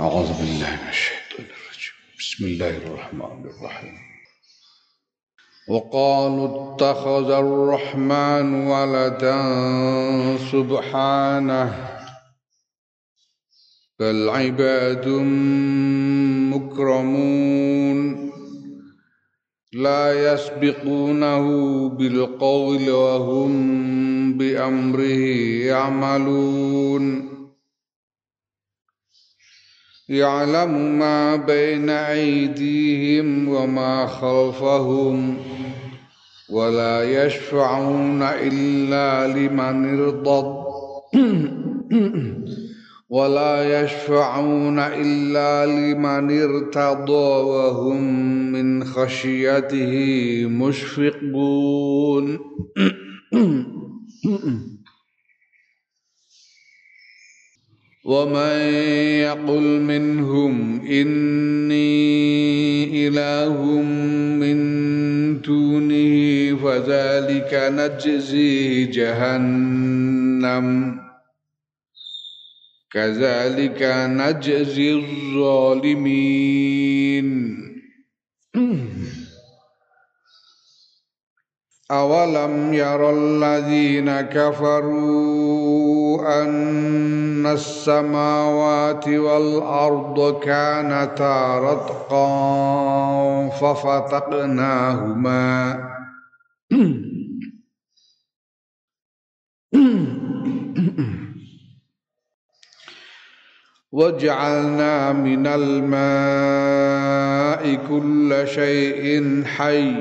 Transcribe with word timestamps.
أعوذ 0.00 0.32
بالله 0.38 0.70
من 0.70 0.88
الشيطان 0.88 1.44
الرجيم. 1.44 1.96
بسم 2.18 2.44
الله 2.44 2.76
الرحمن 2.76 3.44
الرحيم. 3.44 3.98
وقالوا 5.68 6.74
اتخذ 6.74 7.30
الرحمن 7.30 8.66
ولدا 8.66 9.42
سبحانه 10.52 11.88
بل 13.98 14.28
عباد 14.28 15.08
مكرمون. 16.54 18.30
لا 19.72 20.32
يسبقونه 20.32 21.44
بالقول 21.88 22.90
وهم 22.90 23.52
بأمره 24.38 25.26
يعملون. 25.66 27.39
يعلم 30.10 30.98
ما 30.98 31.36
بين 31.36 31.90
أيديهم 31.90 33.48
وما 33.48 34.06
خلفهم 34.06 35.36
ولا 36.48 37.24
يشفعون 37.24 38.22
إلا 38.22 39.26
لمن 39.26 40.00
ارتضى. 40.00 40.64
ولا 43.10 43.82
يشفعون 43.82 44.78
إلا 44.78 45.66
لمن 45.66 46.40
ارتضى 46.42 47.42
وهم 47.50 48.02
من 48.52 48.84
خشيته 48.84 49.94
مشفقون. 50.46 52.38
ومن 58.04 58.58
يقل 59.20 59.80
منهم 59.80 60.80
إني 60.86 62.08
إله 63.08 63.64
من 64.40 64.58
دونه 65.40 66.56
فذلك 66.56 67.50
نجزيه 67.72 68.90
جهنم 68.90 70.66
كذلك 72.92 73.82
نجزي 74.06 74.92
الظالمين 74.94 76.40
أولم 81.90 82.74
ير 82.74 83.10
الذين 83.10 84.20
كفروا 84.20 85.40
أن 86.42 86.69
السماوات 87.52 89.08
والأرض 89.08 90.40
كانتا 90.40 91.58
رتقا 91.58 93.48
ففتقناهما. 93.48 95.10
وجعلنا 103.92 105.12
من 105.12 105.46
الماء 105.46 106.54
كل 107.88 108.42
شيء 108.48 109.44
حي. 109.44 109.94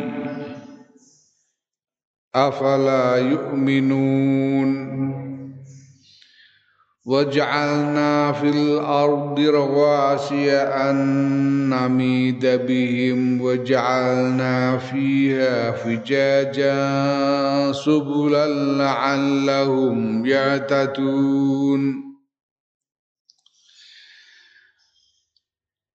أفلا 2.36 3.16
يؤمنون؟ 3.18 5.09
وجعلنا 7.10 8.32
في 8.32 8.50
الأرض 8.50 9.40
رواسي 9.40 10.52
أن 10.54 10.96
نميد 11.70 12.46
بهم 12.46 13.42
وجعلنا 13.42 14.78
فيها 14.78 15.72
فجاجا 15.72 16.78
سبلا 17.72 18.46
لعلهم 18.78 20.26
يهتدون. 20.26 21.82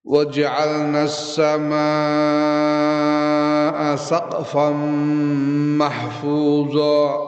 وجعلنا 0.05 1.05
السماء 1.05 1.77
سقفا 3.97 4.71
محفوظا. 5.79 7.19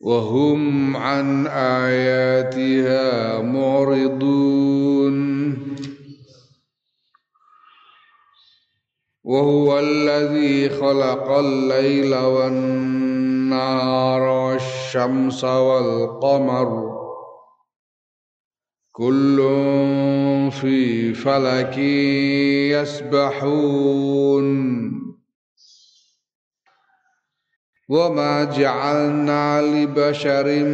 وهم 0.00 0.96
عن 0.96 1.46
آياتها 1.46 3.42
معرضون. 3.42 5.18
وهو 9.24 9.78
الذي 9.78 10.68
خلق 10.68 11.30
الليل 11.30 12.14
والنهار 12.14 14.20
والشمس 14.20 15.44
والقمر. 15.44 16.98
كل 18.92 19.36
في 20.50 21.14
فلك 21.14 21.78
يسبحون. 23.28 24.97
وما 27.88 28.44
جعلنا 28.44 29.62
لبشر 29.62 30.64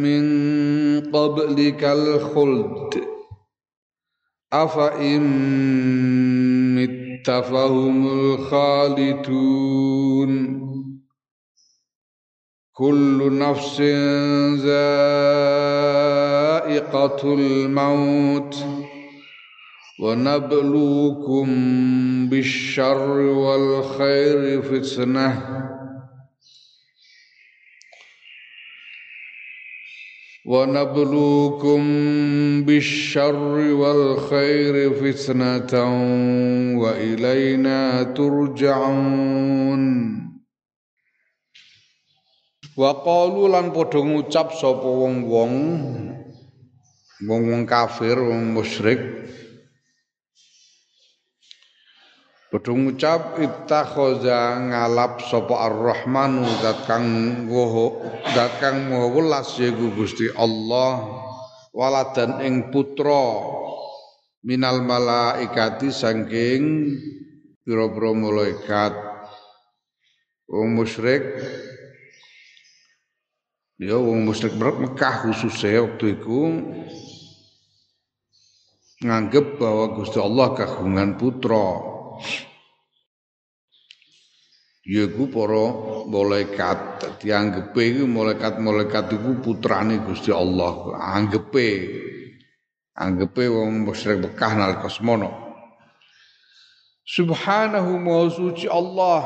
من 0.00 0.24
قبلك 1.12 1.84
الخلد 1.84 3.04
أفإن 4.52 5.22
مت 6.74 7.30
فهم 7.30 8.06
الخالدون 8.06 9.54
كل 12.72 13.38
نفس 13.38 13.80
ذائقة 14.64 14.94
الموت 17.34 18.56
ونبلوكم 20.00 21.46
بالشر 22.28 23.10
والخير 23.20 24.62
فتنة 24.62 25.63
ونبلوكم 30.45 31.81
بالشر 32.65 33.55
والخير 33.73 34.93
فتنة 34.93 35.73
وإلينا 36.81 38.03
ترجعون 38.03 39.83
Wa 42.79 42.95
qalu 43.03 43.51
lan 43.51 43.75
padha 43.75 43.99
ngucap 43.99 44.55
sapa 44.55 44.87
wong-wong 44.87 45.55
wong-wong 47.27 47.67
kafir, 47.67 48.15
wong 48.15 48.55
musyrik 48.55 49.03
padha 52.54 52.70
ngucap 52.70 53.42
ittakhaza 53.42 54.62
ngalap 54.70 55.18
sapa 55.26 55.66
ar-rahmanu 55.66 56.46
zat 56.62 56.86
kang 56.86 57.06
woho 57.50 57.98
zat 58.30 58.62
kang 58.62 58.94
maha 58.94 59.10
welas 59.10 59.58
yaiku 59.58 59.90
Gusti 59.90 60.30
Allah 60.38 61.02
waladan 61.74 62.38
ing 62.46 62.70
putra 62.70 63.42
minal 64.46 64.86
malaikati 64.86 65.90
saking 65.90 66.94
pira-pira 67.66 68.14
malaikat. 68.14 68.94
Wong 70.46 70.78
musyrik 70.78 71.34
ya 73.82 73.98
wong 73.98 74.30
musyrik 74.30 74.54
Mekah 74.54 75.26
khususnya 75.26 75.82
waktu 75.82 76.22
itu 76.22 76.38
nganggep 79.02 79.58
bahwa 79.58 79.98
Gusti 79.98 80.22
Allah 80.22 80.54
kagungan 80.54 81.18
putra 81.18 81.93
yaiku 84.84 85.32
para 85.32 85.64
malaikat 86.04 87.00
dianggepe 87.24 87.80
iku 87.80 88.04
malaikat-malaikat 88.04 89.16
iku 89.16 89.40
putrane 89.40 90.04
Gusti 90.04 90.28
Allah. 90.28 90.92
Anggepe 91.00 91.68
anggepe 92.92 93.48
wong 93.48 93.88
musyrik 93.88 94.20
Mekah 94.20 94.52
nalika 94.54 94.88
semono. 94.92 95.32
Subhanahu 97.04 98.00
wa 98.00 98.28
suci 98.32 98.64
Allah. 98.68 99.20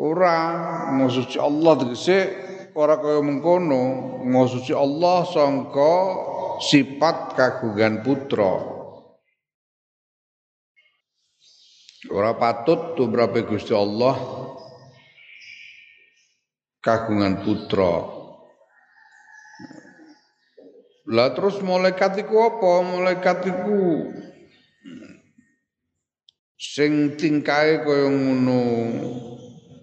Ora 0.00 0.38
mau 0.94 1.10
Allah 1.10 1.72
tegese 1.82 2.18
ora 2.78 2.96
kaya 3.02 3.18
mengkono, 3.18 4.22
mau 4.22 4.46
Allah 4.46 5.18
sangka 5.26 5.94
sifat 6.62 7.34
kagungan 7.34 8.06
putra. 8.06 8.79
Ora 12.10 12.34
patut 12.34 12.98
tumrape 12.98 13.46
Gusti 13.46 13.70
Allah 13.70 14.18
kagungan 16.82 17.38
putra. 17.46 18.18
Lah 21.06 21.30
terus 21.38 21.62
malaikat 21.62 22.26
iku 22.26 22.34
apa? 22.50 22.72
Malaikat 22.82 23.38
iku 23.46 24.10
sing 26.58 27.14
tingkae 27.14 27.86
kaya 27.86 28.08
ngono 28.10 28.62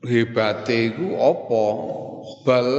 hebate 0.04 0.92
iku 0.92 1.08
apa? 1.16 1.66
Bal 2.44 2.72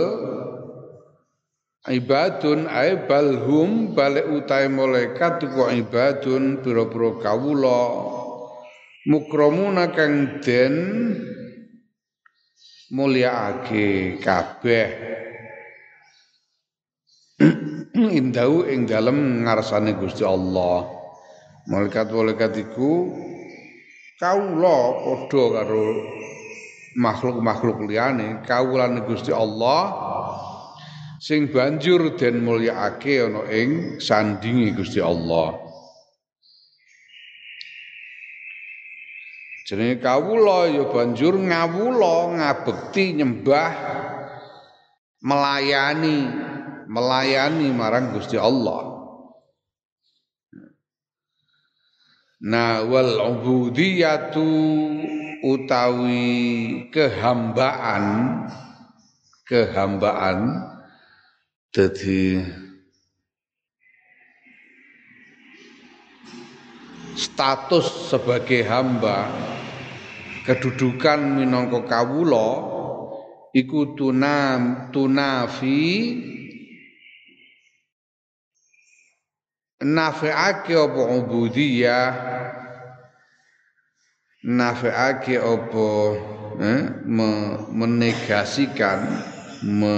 ibadun 1.89 2.69
ay 2.69 3.09
balhum 3.09 3.97
balik 3.97 4.29
utai 4.29 4.69
malaikat 4.69 5.41
iku 5.41 5.73
ibadun 5.73 6.61
pira-pira 6.61 7.17
kawula 7.17 8.18
mukramuna 9.09 9.89
kang 9.97 10.45
den 10.45 10.75
mulyaake 12.93 14.21
kabeh 14.21 14.89
indau 18.19 18.69
ing 18.69 18.85
dalem 18.85 19.49
ngarsane 19.49 19.97
Gusti 19.97 20.29
Allah 20.29 20.85
malaikat-malaikat 21.73 22.69
iku 22.69 23.09
kawula 24.21 24.77
padha 25.05 25.45
karo 25.57 25.85
makhluk-makhluk 27.01 27.89
liyane 27.89 28.45
kawulane 28.45 29.09
Gusti 29.09 29.33
Allah 29.33 29.89
sing 31.17 31.49
banjur 31.49 32.13
den 32.21 32.45
mulyaake 32.45 33.25
ana 33.25 33.49
ing 33.49 34.01
sandingi 34.05 34.77
Gusti 34.77 35.01
Allah. 35.01 35.68
Jenenge 39.69 40.01
kawula 40.01 40.65
ya 40.73 40.89
banjur 40.89 41.37
ngawula 41.37 42.41
ngabekti 42.41 43.21
nyembah 43.21 43.73
melayani 45.21 46.25
melayani 46.89 47.69
marang 47.77 48.17
Gusti 48.17 48.41
Allah. 48.41 48.97
Nah 52.49 52.81
wal 52.89 53.13
ubudiyatu 53.21 54.49
utawi 55.45 56.33
kehambaan 56.89 58.05
kehambaan 59.45 60.65
jadi 61.77 62.41
status 67.19 68.15
sebagai 68.15 68.63
hamba 68.63 69.27
kedudukan 70.47 71.19
minangka 71.43 71.83
kawula 71.91 72.63
iku 73.51 73.99
tunam 73.99 74.89
tunafi 74.95 76.15
nafi'ake 79.83 80.75
apa 80.79 81.03
ubudiyah 81.19 82.11
nafi'ake 84.47 85.43
apa 85.43 85.89
eh, 86.63 86.83
menegasikan 87.75 88.99
me, 89.67 89.95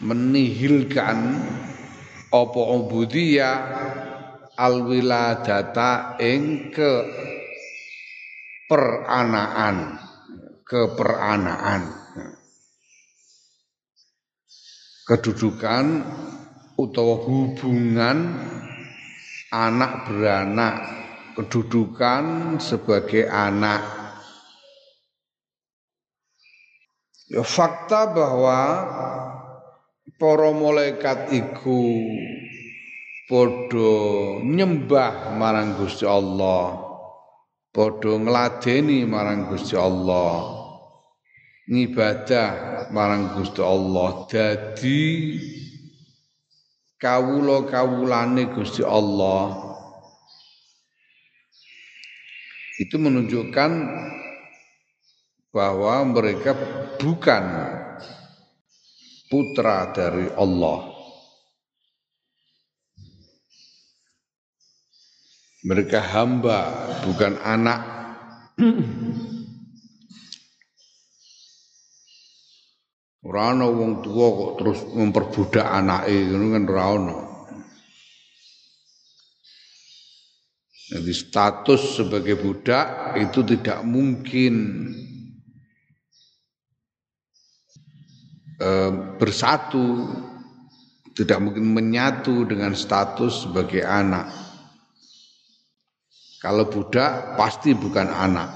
menihilkan 0.00 1.18
apa 2.44 2.60
ubudiyah 2.76 3.56
alwiladata 4.60 6.20
ing 6.20 6.68
ke 6.68 6.92
peranaan 8.68 10.06
keperanaan. 10.66 11.82
Kedudukan 15.06 16.02
utawa 16.74 17.22
hubungan 17.22 18.18
anak 19.54 20.10
beranak. 20.10 20.76
Kedudukan 21.38 22.56
sebagai 22.58 23.30
anak. 23.30 23.84
Ya 27.30 27.44
fakta 27.44 28.10
bahwa 28.10 28.60
para 30.14 30.54
malaikat 30.54 31.34
iku 31.34 32.06
padha 33.26 33.94
nyembah 34.46 35.34
marang 35.34 35.74
Gusti 35.74 36.06
Allah 36.06 36.78
padha 37.74 38.14
ngladeni 38.14 39.02
marang 39.02 39.50
Gusti 39.50 39.74
Allah 39.74 40.56
ngibadah 41.66 42.50
marang 42.94 43.34
Gusti 43.34 43.62
Allah. 43.62 44.26
Dadi 44.30 45.02
kawula-kawulane 47.02 48.54
Gusti 48.54 48.86
Allah. 48.86 49.74
Itu 52.76 53.00
menunjukkan 53.00 53.70
bahwa 55.50 56.04
mereka 56.04 56.52
bukan 57.00 57.44
putra 59.36 59.92
dari 59.92 60.32
Allah. 60.32 60.96
Mereka 65.68 66.00
hamba, 66.00 66.72
bukan 67.04 67.36
anak. 67.44 67.80
Ora 73.26 73.52
wong 73.52 74.00
tua 74.06 74.26
kok 74.32 74.52
terus 74.62 74.80
memperbudak 74.94 75.66
anake 75.66 76.30
ngono 76.30 76.46
kan 76.54 76.64
ora 76.70 76.86
Jadi 80.86 81.10
status 81.10 81.98
sebagai 81.98 82.38
budak 82.38 83.18
itu 83.18 83.42
tidak 83.42 83.82
mungkin 83.82 84.54
Eh, 88.56 88.92
bersatu 89.20 90.08
tidak 91.12 91.44
mungkin 91.44 91.76
menyatu 91.76 92.48
dengan 92.48 92.72
status 92.72 93.44
sebagai 93.44 93.84
anak. 93.84 94.32
Kalau 96.40 96.64
budak 96.64 97.36
pasti 97.36 97.76
bukan 97.76 98.08
anak. 98.08 98.48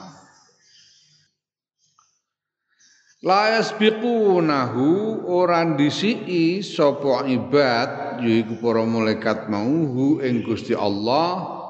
La 3.21 3.61
yasbiqunahu 3.61 4.89
orang 5.29 5.77
disii 5.77 6.65
sapa 6.65 7.29
ibad 7.29 8.25
yaiku 8.25 8.57
para 8.57 8.81
malaikat 8.89 9.53
mauhu 9.53 10.25
ing 10.25 10.41
Gusti 10.41 10.73
Allah 10.73 11.61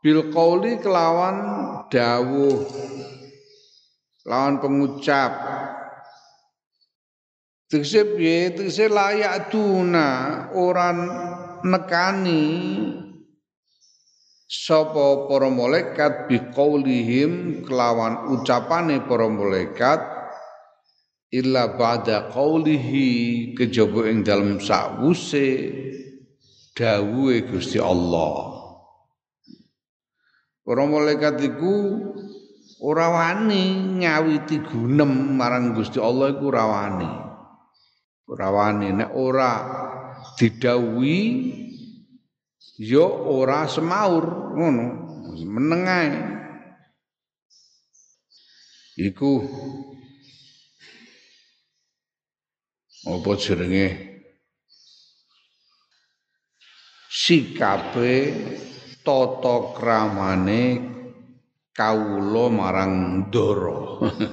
bil 0.00 0.32
qauli 0.32 0.80
kelawan 0.80 1.36
dawuh 1.92 2.64
lawan 4.24 4.56
pengucap 4.64 5.32
Tegese 7.74 8.06
piye? 8.14 8.54
Tegese 8.54 8.86
layak 8.86 9.50
tuna 9.50 10.46
orang 10.54 11.10
nekani 11.66 12.46
sapa 14.46 15.26
para 15.26 15.50
malaikat 15.50 16.30
biqaulihim 16.30 17.66
kelawan 17.66 18.30
ucapane 18.30 19.02
para 19.02 19.26
malaikat 19.26 19.98
illa 21.34 21.74
ba'da 21.74 22.30
qaulihi 22.30 23.58
kejaba 23.58 24.06
ing 24.06 24.22
dalem 24.22 24.62
sakwuse 24.62 25.74
dawuhe 26.78 27.42
Gusti 27.50 27.82
Allah. 27.82 28.54
Para 30.62 30.86
malaikat 30.86 31.42
iku 31.42 31.74
ora 32.86 33.10
wani 33.10 33.98
ngawiti 33.98 34.62
gunem 34.62 35.34
marang 35.34 35.74
Gusti 35.74 35.98
Allah 35.98 36.38
iku 36.38 36.54
ora 36.54 36.70
wani. 36.70 37.23
Ora 38.24 38.48
wani 38.48 38.88
nek 38.88 39.12
ora 39.12 39.52
didhawuhi 40.40 41.20
ya 42.80 43.06
ora 43.06 43.68
semaur 43.68 44.54
ngono. 44.56 44.86
Meneng 45.44 45.82
ae. 45.86 46.10
Iku 48.94 49.32
apa 53.04 53.30
jenenge? 53.38 53.88
Sikape 57.14 58.14
tata 59.06 59.56
kramane 59.74 60.62
kawula 61.74 62.44
marang 62.50 62.94
ndara. 63.22 63.78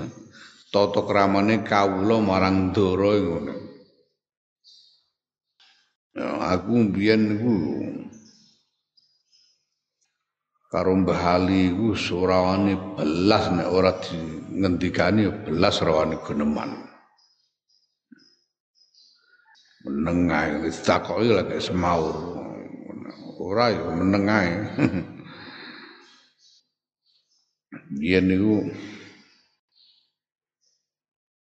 Tata 0.73 1.01
kramane 1.03 1.61
kawula 1.67 2.17
marang 2.23 2.71
ndara 2.71 3.11
ngono 3.21 3.70
Ya, 6.11 6.27
aku 6.55 6.91
mbiyen 6.91 7.21
niku 7.23 7.55
karo 10.71 10.95
Mbah 10.99 11.39
Ali 11.39 11.71
iku 11.71 11.95
surawane 11.95 12.75
belas 12.99 13.47
nek 13.51 13.67
ora 13.71 13.95
di 13.99 14.19
ngendikani 14.59 15.47
belas 15.47 15.79
rawane 15.79 16.19
geneman. 16.23 16.91
menengai 19.81 20.61
ditakoki 20.61 21.33
lagi 21.33 21.57
semaur. 21.57 22.13
Ora 23.41 23.73
ya 23.73 23.89
menengai 23.97 24.77
biyen 27.97 28.29
niku 28.29 28.61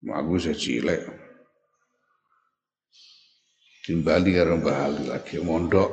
aku 0.07 0.39
cilik 0.39 1.03
timbali 3.89 4.37
karo 4.37 4.61
Bali 4.61 5.09
lagi 5.09 5.41
mondok 5.41 5.89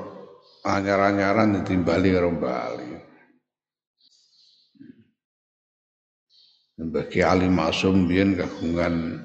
anyar-anyaran 0.67 1.63
ditimbali 1.63 2.11
karo 2.11 2.31
Bali. 2.35 2.91
Bagi 6.75 7.23
Ali 7.23 7.47
Masum 7.47 8.03
biyen 8.03 8.35
kagungan 8.35 9.23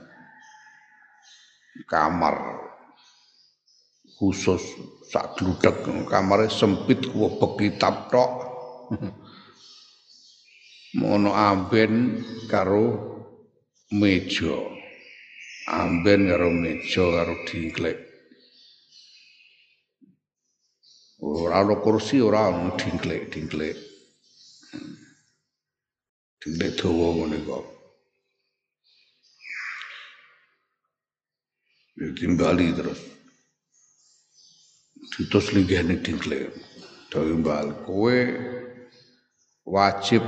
kamar 1.91 2.39
khusus 4.15 4.63
sak 5.11 5.35
gludek 5.35 5.83
kamare 6.07 6.47
sempit 6.47 7.11
kuwebek 7.11 7.59
kitab 7.59 8.07
tok. 8.15 8.31
Mono 10.95 11.35
amben 11.35 12.23
karo 12.47 12.87
meja. 13.99 14.55
Amben 15.67 16.31
karo 16.31 16.55
meja 16.55 17.03
karo 17.03 17.35
dingklek 17.51 18.10
Ora 21.21 21.61
ana 21.61 21.75
kursi 21.85 22.21
ora 22.21 22.49
ana 22.49 22.77
dingklek, 22.81 23.29
dingklek. 23.33 23.77
Dingklek 26.41 26.73
dawa 26.81 27.09
ngene 27.17 27.39
kok. 27.45 27.65
Timbali 32.17 32.73
terus. 32.73 33.01
Ditus 35.13 35.53
linggihane 35.53 36.01
dingklek. 36.01 36.49
Dawe 37.13 37.33
mbal 37.37 37.85
kowe 37.85 38.19
wajib 39.69 40.25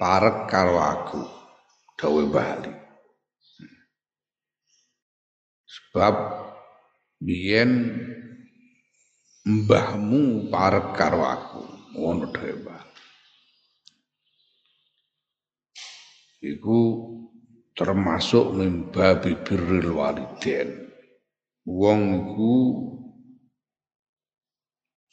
parek 0.00 0.48
karo 0.48 0.80
aku 0.80 1.20
dawe 1.98 2.22
bali 2.32 2.85
Sebab 5.96 6.16
biyen 7.24 7.88
mbahmu 9.48 10.52
parek 10.52 10.92
karo 10.92 11.24
aku, 11.24 11.64
ngono. 11.96 12.28
Iku 16.44 16.80
termasuk 17.72 18.60
mimba 18.60 19.24
bibiril 19.24 19.88
waliden. 19.96 20.84
Wong 21.64 22.00
iku 22.28 22.56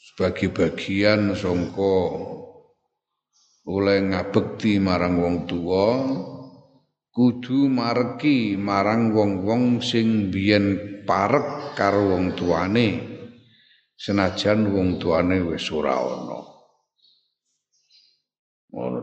sebagai 0.03 0.51
bagian 0.51 1.31
songko 1.31 1.95
oleh 3.71 4.03
ngabekti 4.11 4.83
marang 4.83 5.15
wong 5.15 5.47
tua 5.47 5.87
kudu 7.13 7.69
mareki 7.69 8.57
marang 8.57 9.13
wong-wong 9.13 9.85
sing 9.85 10.33
biyen 10.33 10.99
parek 11.05 11.77
karo 11.77 12.17
wong 12.17 12.33
tuane. 12.33 13.13
Senajan 13.93 14.73
wong 14.73 14.97
tuane 14.97 15.37
wis 15.45 15.69
ora 15.69 15.93
ana. 15.93 16.41
Ngono 18.73 18.99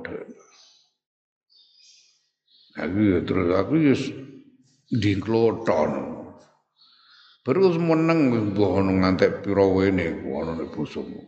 aku 2.80 2.98
terus 3.26 3.48
aku 3.54 3.74
ya 3.82 3.94
dingkloton 4.90 5.90
baru 7.42 7.72
meneng 7.78 8.52
mbah 8.52 8.70
ono 8.84 8.92
ngantek 9.00 9.42
pira 9.42 9.64
wene 9.66 10.22
ono 10.26 10.60
nek 10.60 10.70
bosomu 10.70 11.18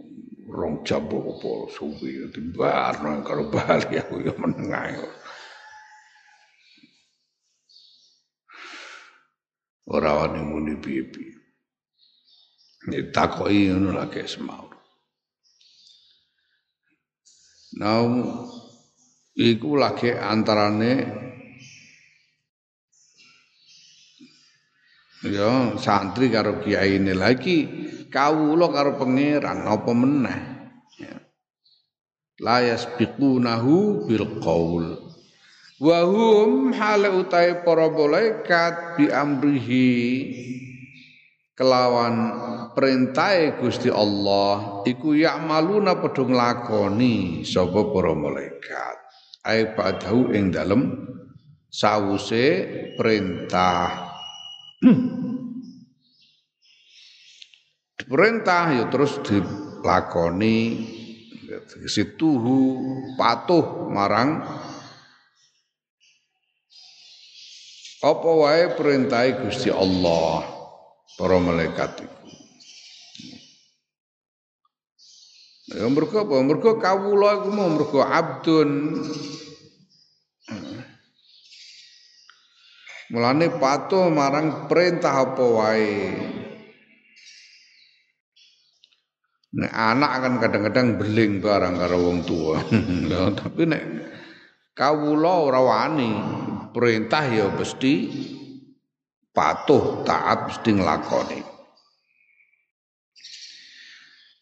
rong 0.53 0.85
jam 0.85 1.09
apa 1.09 1.51
suwi 1.73 2.29
timbarno 2.31 3.25
karo 3.25 3.49
bali 3.49 3.97
aku 3.97 4.21
ya 4.27 4.33
meneng 4.37 4.69
ae 4.71 4.97
ora 9.93 10.25
wani 10.25 10.41
muni 10.41 10.75
piye-piye. 10.81 11.37
Nek 12.89 13.15
takoki 13.15 13.71
ngono 13.71 13.95
lagi 13.95 14.25
semau. 14.27 14.67
Nah, 17.79 18.05
iku 19.37 19.71
lagi 19.81 20.13
antarane 20.13 20.93
ya 25.25 25.79
santri 25.79 26.29
karo 26.29 26.59
kiai 26.61 26.99
ini 26.99 27.15
lagi 27.15 27.57
kawula 28.11 28.67
karo 28.69 28.99
pangeran 28.99 29.65
apa 29.65 29.93
meneh 29.95 30.39
ya. 30.99 31.17
la 32.43 32.57
yasbiqunahu 32.67 34.05
bil 34.11 34.43
qaul 34.43 35.02
Wahum 35.83 36.71
hale 36.71 37.11
utai 37.11 37.67
para 37.67 37.91
malaikat 37.91 38.95
bi 38.95 39.11
amrihi 39.11 39.91
kelawan 41.59 42.15
perintah 42.71 43.59
Gusti 43.59 43.91
Allah 43.91 44.87
iku 44.87 45.11
ya'maluna 45.11 45.99
padha 45.99 46.23
nglakoni 46.23 47.43
sapa 47.43 47.91
para 47.91 48.15
malaikat. 48.15 48.97
Ai 49.43 49.75
padau 49.75 50.31
ing 50.31 50.55
dalem 50.55 50.87
sawuse 51.67 52.47
perintah. 52.95 54.07
Perintah 58.07 58.71
ya 58.71 58.87
terus 58.87 59.19
dilakoni. 59.27 60.59
Situhu 61.91 62.79
patuh 63.19 63.91
marang 63.91 64.47
apa 68.03 68.29
wae 68.35 68.75
perintah 68.75 69.23
Gusti 69.39 69.71
Allah 69.71 70.43
para 71.15 71.39
malaikat 71.39 72.03
iku 72.03 72.23
Ya 75.73 75.89
mergo 75.89 76.21
apa? 76.21 76.37
Mergo 76.45 76.77
kawula 76.77 77.41
iku 77.41 77.49
mergo 77.49 78.01
abdun. 78.05 79.01
Mulane 83.09 83.47
patuh 83.57 84.13
marang 84.13 84.69
perintah 84.69 85.25
apa 85.25 85.41
wae. 85.41 85.97
Nek 89.53 89.73
anak 89.73 90.13
kan 90.21 90.35
kadang-kadang 90.45 91.01
beling 91.01 91.41
barang 91.41 91.75
karo 91.81 91.97
wong 92.05 92.19
tua. 92.21 92.61
tapi 93.41 93.65
nek 93.65 93.83
kawula 94.77 95.33
ora 95.49 95.61
wani 95.61 96.42
perintah 96.73 97.25
ya 97.29 97.47
mesti 97.53 97.95
patuh 99.31 100.05
taat 100.05 100.51
mesti 100.51 100.71
nglakoni. 100.73 101.41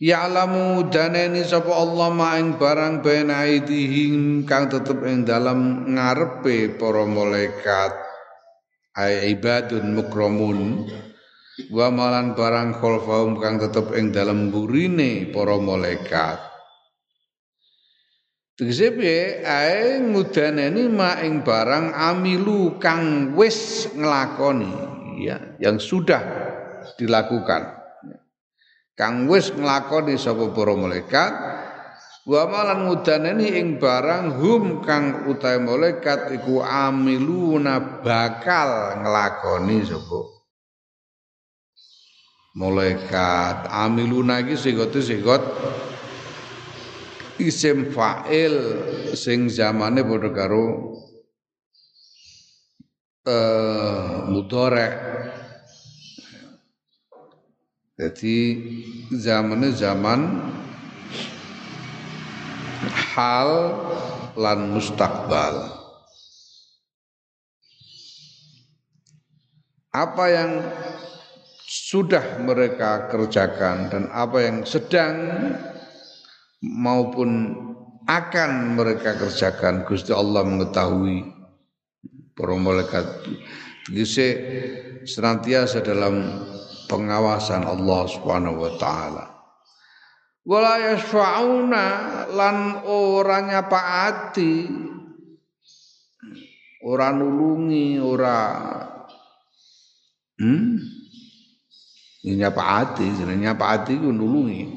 Ya'lamu 0.01 0.89
daneni 0.89 1.45
sapa 1.45 1.77
Allah 1.77 2.09
maing 2.09 2.57
barang 2.57 3.05
bena 3.05 3.45
aidihim 3.45 4.49
kang 4.49 4.73
tetep 4.73 5.05
ing 5.05 5.29
dalam 5.29 5.93
ngarepe 5.93 6.73
para 6.81 7.05
malaikat. 7.05 7.93
Ay 8.97 9.37
ibadun 9.37 9.93
mukramun 9.93 10.89
wa 11.69 11.93
malan 11.93 12.33
barang 12.33 12.81
khalfahum 12.81 13.37
kang 13.39 13.61
tetep 13.61 13.93
ing 13.93 14.09
dalam 14.11 14.49
burine 14.49 15.29
para 15.29 15.61
malaikat 15.61 16.50
Tegese 18.61 18.93
piye? 18.93 19.41
Ae 19.41 20.05
ngudaneni 20.05 20.93
mak 20.93 21.25
ing 21.25 21.41
barang 21.41 21.97
amilu 21.97 22.77
kang 22.77 23.33
wis 23.33 23.89
nglakoni. 23.97 24.69
Ya 25.25 25.57
yang 25.57 25.81
sudah 25.81 26.21
dilakukan. 27.01 27.73
Kang 29.01 29.25
wis 29.33 29.49
nglakoni 29.57 30.21
sapa 30.21 30.53
para 30.53 30.77
malaikat. 30.77 31.33
Wa 32.29 32.53
malan 32.53 32.85
ngudaneni 32.85 33.49
ing 33.57 33.81
barang 33.81 34.37
hum 34.37 34.85
kang 34.85 35.25
utahe 35.25 35.57
malaikat 35.57 36.29
iku 36.37 36.61
amiluna 36.61 38.05
bakal 38.05 39.01
nglakoni 39.01 39.89
sapa 39.89 40.21
malaikat. 42.61 43.73
Amiluna 43.73 44.45
iki 44.45 44.53
sigote 44.61 45.01
sigot 45.01 45.41
isim 47.41 47.89
fa'il 47.89 48.57
sing 49.17 49.49
zamane 49.49 50.05
padha 50.05 50.31
karo 50.31 50.67
eh 53.25 54.29
mudhari. 54.29 54.89
Jadi 58.01 58.37
zamannya 59.13 59.77
zaman 59.77 60.21
hal 62.89 63.51
lan 64.41 64.73
mustakbal 64.73 65.69
apa 69.93 70.25
yang 70.31 70.65
sudah 71.67 72.39
mereka 72.41 73.11
kerjakan 73.11 73.91
dan 73.91 74.03
apa 74.15 74.49
yang 74.49 74.63
sedang 74.63 75.15
maupun 76.61 77.57
akan 78.05 78.77
mereka 78.77 79.17
kerjakan 79.17 79.85
Gusti 79.89 80.13
Allah 80.13 80.45
mengetahui. 80.45 81.41
Para 82.37 82.57
malaikat 82.57 83.05
Tegese 83.91 84.29
senantiasa 85.03 85.83
dalam 85.83 86.41
pengawasan 86.87 87.67
Allah 87.67 88.07
Subhanahu 88.07 88.63
wa 88.63 88.73
taala. 88.79 89.25
Wala 90.47 90.95
yasfa'una 90.95 91.85
lan 92.33 92.87
ora 92.87 93.45
nyapaati 93.45 94.55
ora 96.87 97.13
nulungi 97.13 98.01
ora 98.01 98.39
hmm? 100.41 100.69
Nyapaati 102.21 103.05
jenenge 103.17 103.49
nyapaati 103.49 103.97
ku 103.97 104.13
nulungi 104.13 104.77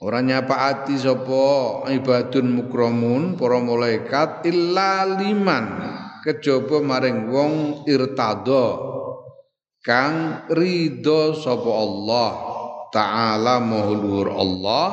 Ora 0.00 0.24
nyapaati 0.24 0.96
sapa 0.96 1.84
ibadun 1.92 2.56
mukramun 2.56 3.36
para 3.36 3.60
malaikat 3.60 4.48
illa 4.48 5.04
liman. 5.04 5.92
Kejaba 6.24 6.80
maring 6.80 7.28
wong 7.28 7.84
irtada 7.84 8.80
kang 9.84 10.48
ridho 10.48 11.36
sapa 11.36 11.68
Allah 11.68 12.30
taala 12.88 13.60
mahluhur 13.60 14.32
Allah. 14.32 14.88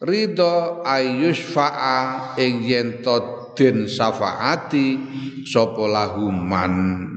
Ridho 0.00 0.80
ayusfa'a 0.80 2.36
ing 2.40 2.64
yen 2.64 3.04
den 3.56 3.84
syafaati 3.84 4.96
sapa 5.44 5.84
lahuman 5.92 7.15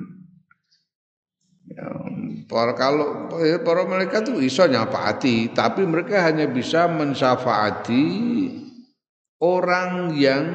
Para 2.49 2.73
kalau 2.73 3.29
para 3.61 3.85
malaikat 3.85 4.25
itu 4.25 4.41
iso 4.41 4.65
nyafaati, 4.65 5.53
tapi 5.53 5.85
mereka 5.85 6.25
hanya 6.25 6.49
bisa 6.49 6.89
mensyafaati 6.89 8.05
orang 9.37 10.17
yang 10.17 10.45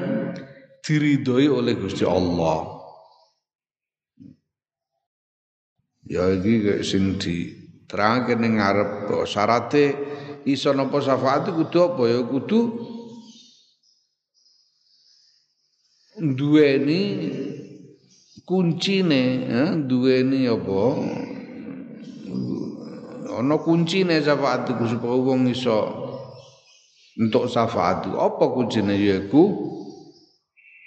diridhoi 0.82 1.46
oleh 1.46 1.78
Gusti 1.78 2.02
Allah. 2.02 2.66
Ya 6.10 6.34
iki 6.34 6.66
kayak 6.66 6.82
sing 6.82 7.14
diterangke 7.14 8.34
ning 8.42 8.58
ngarep 8.58 9.08
syarate 9.30 9.94
iso 10.50 10.74
napa 10.74 10.98
syafaat 10.98 11.46
kudu 11.46 11.78
apa 11.78 12.02
ya? 12.10 12.20
Kudu 12.26 12.60
duweni 16.18 17.02
kuncine 18.42 19.22
ya 19.46 19.64
duweni 19.78 20.50
apa 20.50 20.78
ana 23.40 23.58
kuncine 23.58 24.22
syafaat 24.22 24.70
iku 24.70 24.84
supaya 24.86 25.16
wong 25.18 25.50
iso 25.50 25.78
entuk 27.18 27.50
syafaat 27.50 28.10
apa 28.10 28.44
kuncine 28.54 28.94
yaiku? 28.94 29.74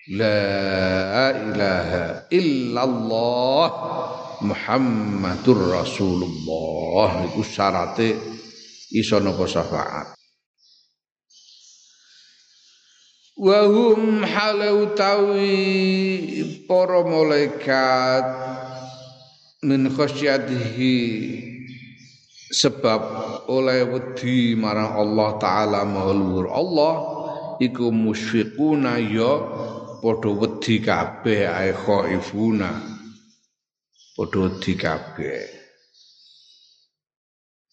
La 0.08 1.36
ilaha 1.36 2.32
illallah 2.32 3.68
Muhammadur 4.40 5.76
Rasulullah. 5.76 7.28
Iku 7.28 7.42
syarate 7.44 8.16
iso 8.94 9.20
napa 9.20 9.44
syafaat. 9.50 10.16
Wahum 13.38 14.26
halau 14.26 14.98
tawi 14.98 15.52
para 16.66 17.06
malaikat 17.06 18.26
min 19.62 19.94
khasyatihi 19.94 20.98
sebab 22.48 23.02
oleh 23.52 23.84
wedi 23.88 24.56
marang 24.56 24.96
Allah 24.96 25.30
taala 25.40 25.82
mahlur 25.84 26.48
Allah 26.48 26.96
iku 27.60 27.92
musyfiquna 27.92 29.02
ya 29.04 29.34
padha 30.00 30.30
wedi 30.32 30.80
kabeh 30.80 31.50
ae 31.50 31.72
khaifuna. 31.74 32.72
Padha 34.16 34.38
wedi 34.48 34.74
kabeh. 34.80 35.44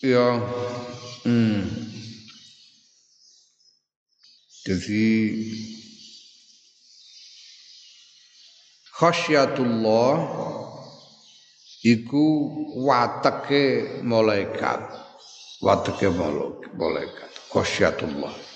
Ya 0.02 0.36
hmm. 1.24 1.62
Jadi 4.64 5.08
khasyatullah 8.96 10.12
iku 11.84 12.26
wateke 12.88 14.00
malaikat. 14.00 14.80
Wateke 15.60 16.08
malaikat 16.76 17.30
khasyatullah 17.52 18.54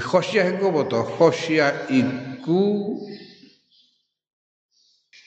khasyah 0.00 0.56
iku 0.56 0.72
apa 0.72 0.82
to? 0.88 1.00
Khasyah 1.20 1.72
iku 1.92 2.64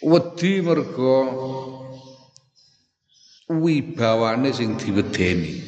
wedi 0.01 0.53
mergo 0.65 1.17
wibawane 3.45 4.49
sing 4.49 4.73
diwedeni. 4.73 5.61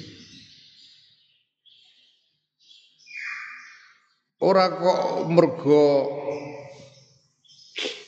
Ora 4.42 4.70
kok 4.70 5.30
mergo 5.30 5.86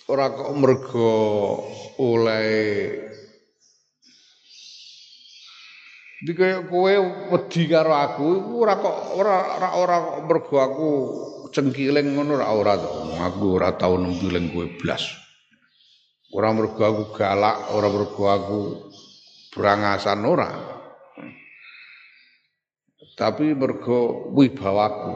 ora 0.09 0.33
kok 0.33 0.51
mergo 0.57 1.13
oleh 2.01 2.49
Di 6.19 6.35
kaya 6.35 6.67
kowe 6.67 6.93
wedi 7.31 7.63
karo 7.71 7.95
aku 7.95 8.59
ora 8.59 8.75
kok 8.75 9.15
ora 9.15 9.55
ora 9.55 9.69
ora 9.79 9.97
mergo 10.19 10.59
aku 10.59 10.89
cengkiling 11.47 12.11
ngono 12.11 12.35
ora 12.35 12.51
ora 12.51 12.73
to. 12.75 12.91
Aku 13.23 13.55
ora 13.55 13.71
tau 13.79 13.95
nempiling 13.95 14.51
kowe 14.51 14.67
blas. 14.83 15.15
Ora 16.35 16.51
mergo 16.51 16.83
aku 16.83 17.15
galak, 17.15 17.71
ora 17.71 17.87
mergo 17.87 18.23
aku 18.27 18.59
berangasan 19.55 20.19
ora. 20.27 20.51
Tapi 23.15 23.55
mergo 23.55 24.27
wibawaku 24.35 25.15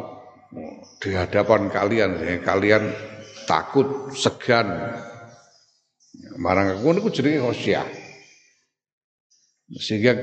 di 1.04 1.12
hadapan 1.12 1.68
kalian, 1.68 2.16
kalian 2.48 2.84
takut, 3.46 4.12
segan, 4.16 4.68
marang 6.38 6.76
aku 6.78 6.94
niku 6.94 7.10
jenenge 7.10 7.44
khosyah. 7.44 7.88
Sehingga 9.74 10.14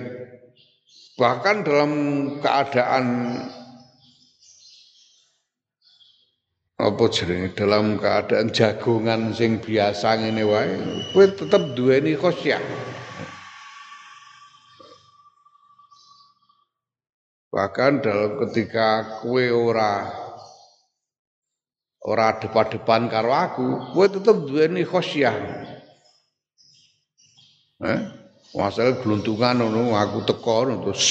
bahkan 1.18 1.66
dalam 1.66 1.92
keadaan 2.38 3.04
apa 6.80 7.04
jenenge 7.12 7.52
dalam 7.52 8.00
keadaan 8.00 8.48
jagongan 8.48 9.36
sing 9.36 9.60
biasa 9.60 10.16
ngene 10.16 10.44
wae 10.48 10.72
kowe 11.12 11.24
tetep 11.28 11.62
duweni 11.76 12.16
khosyah. 12.16 12.62
Bahkan 17.50 17.92
dalam 18.00 18.38
ketika 18.46 19.20
kue 19.20 19.50
ora 19.50 20.19
ora 22.00 22.40
depan-depan 22.40 23.12
karo 23.12 23.30
aku, 23.32 23.66
kue 23.92 24.06
tetep 24.08 24.36
duweni 24.48 24.84
khosyah. 24.88 25.36
Eh? 27.80 28.00
Masalah 28.50 28.98
geluntungan 28.98 29.62
ngono 29.62 29.94
aku 29.94 30.26
teko 30.26 30.66
ngono 30.66 30.90
terus 30.90 31.06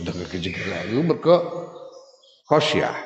ndang 0.00 0.16
kejegel 0.32 0.90
iku 0.90 1.02
mergo 1.04 1.36
khosyah. 2.48 2.96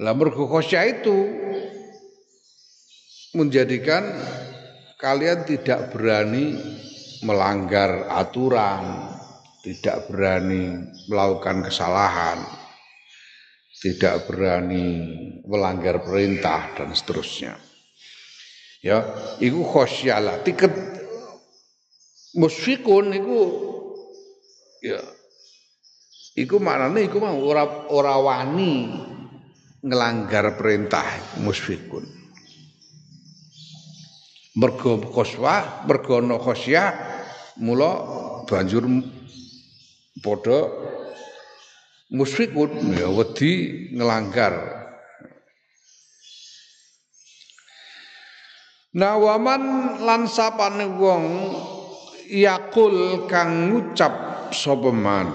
Lah 0.00 0.14
mergo 0.16 0.48
khosyah 0.48 0.84
itu 0.88 1.18
menjadikan 3.36 4.08
kalian 4.96 5.44
tidak 5.44 5.92
berani 5.92 6.56
melanggar 7.22 8.08
aturan, 8.10 9.12
tidak 9.60 10.08
berani 10.08 10.88
melakukan 11.10 11.66
kesalahan, 11.66 12.38
tidak 13.78 14.26
berani 14.26 14.86
melanggar 15.46 16.02
perintah 16.02 16.74
dan 16.74 16.90
seterusnya. 16.94 17.54
Ya 18.78 19.02
iku 19.42 19.66
khosyalah 19.66 20.42
tiket 20.46 20.70
musfikun 22.38 23.10
iku 23.10 23.38
ya 24.78 25.02
iku 26.38 26.62
maknane 26.62 27.10
iku 27.10 27.18
mau 27.18 27.38
ora 27.42 27.66
ora 27.90 28.14
wani 28.22 28.86
ngelanggar 29.82 30.54
perintah 30.54 31.06
musfikun 31.42 32.06
mergo 34.58 35.02
khoswa 35.10 35.86
mergo 35.86 36.22
ana 36.22 36.38
khosya 36.38 36.82
mula 37.58 37.90
banjur 38.46 38.86
padha 40.22 40.58
musfikun 42.08 42.96
ya 42.96 43.08
wedi 43.12 43.84
ngelanggar. 43.92 44.56
Nah 48.96 49.20
waman 49.20 49.62
lan 50.00 50.24
sapane 50.24 50.88
wong 50.96 51.24
yakul 52.32 53.28
kang 53.28 53.68
ngucap 53.68 54.48
sapa 54.56 54.88
man? 54.88 55.28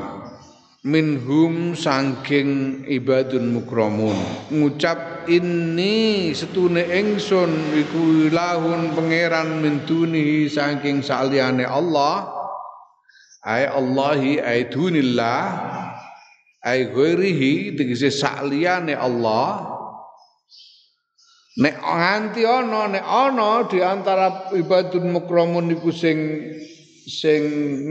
Minhum 0.83 1.79
sangking 1.79 2.83
ibadun 2.91 3.55
mukramun 3.55 4.19
ngucap 4.51 5.23
ini 5.31 6.35
setune 6.35 6.83
ingsun 6.83 7.71
iku 7.71 8.27
ilahun 8.27 8.91
pangeran 8.91 9.63
min 9.63 9.87
dunihi 9.87 10.51
saking 10.51 10.99
saliyane 10.99 11.63
Allah. 11.63 12.27
Ay 13.43 13.67
Allahi 13.67 14.39
ay 14.43 14.71
dunillah 14.71 15.43
ay 16.63 16.89
ghairihi 16.89 17.75
tegese 17.75 18.09
saliyane 18.09 18.95
Allah 18.95 19.73
Nek 21.53 21.77
nganti 21.85 22.41
ana 22.49 22.89
nek 22.89 23.05
ana 23.05 23.61
di 23.69 23.77
antara 23.77 24.49
ibadun 24.57 25.13
mukramun 25.13 25.69
iku 25.69 25.93
sing 25.93 26.49
sing 27.05 27.41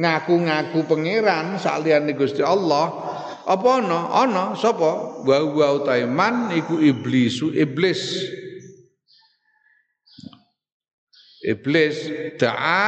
ngaku-ngaku 0.02 0.82
pangeran 0.82 1.62
saliyane 1.62 2.10
Gusti 2.18 2.42
Allah, 2.42 2.90
apa 3.46 3.68
ana? 3.78 4.18
Ana 4.18 4.44
sapa? 4.58 5.22
Wa 5.22 5.38
wa 5.46 5.78
utaiman 5.78 6.50
iku 6.58 6.82
iblisu 6.82 7.54
iblis. 7.54 8.02
Iblis 11.42 11.96
da'a 12.42 12.82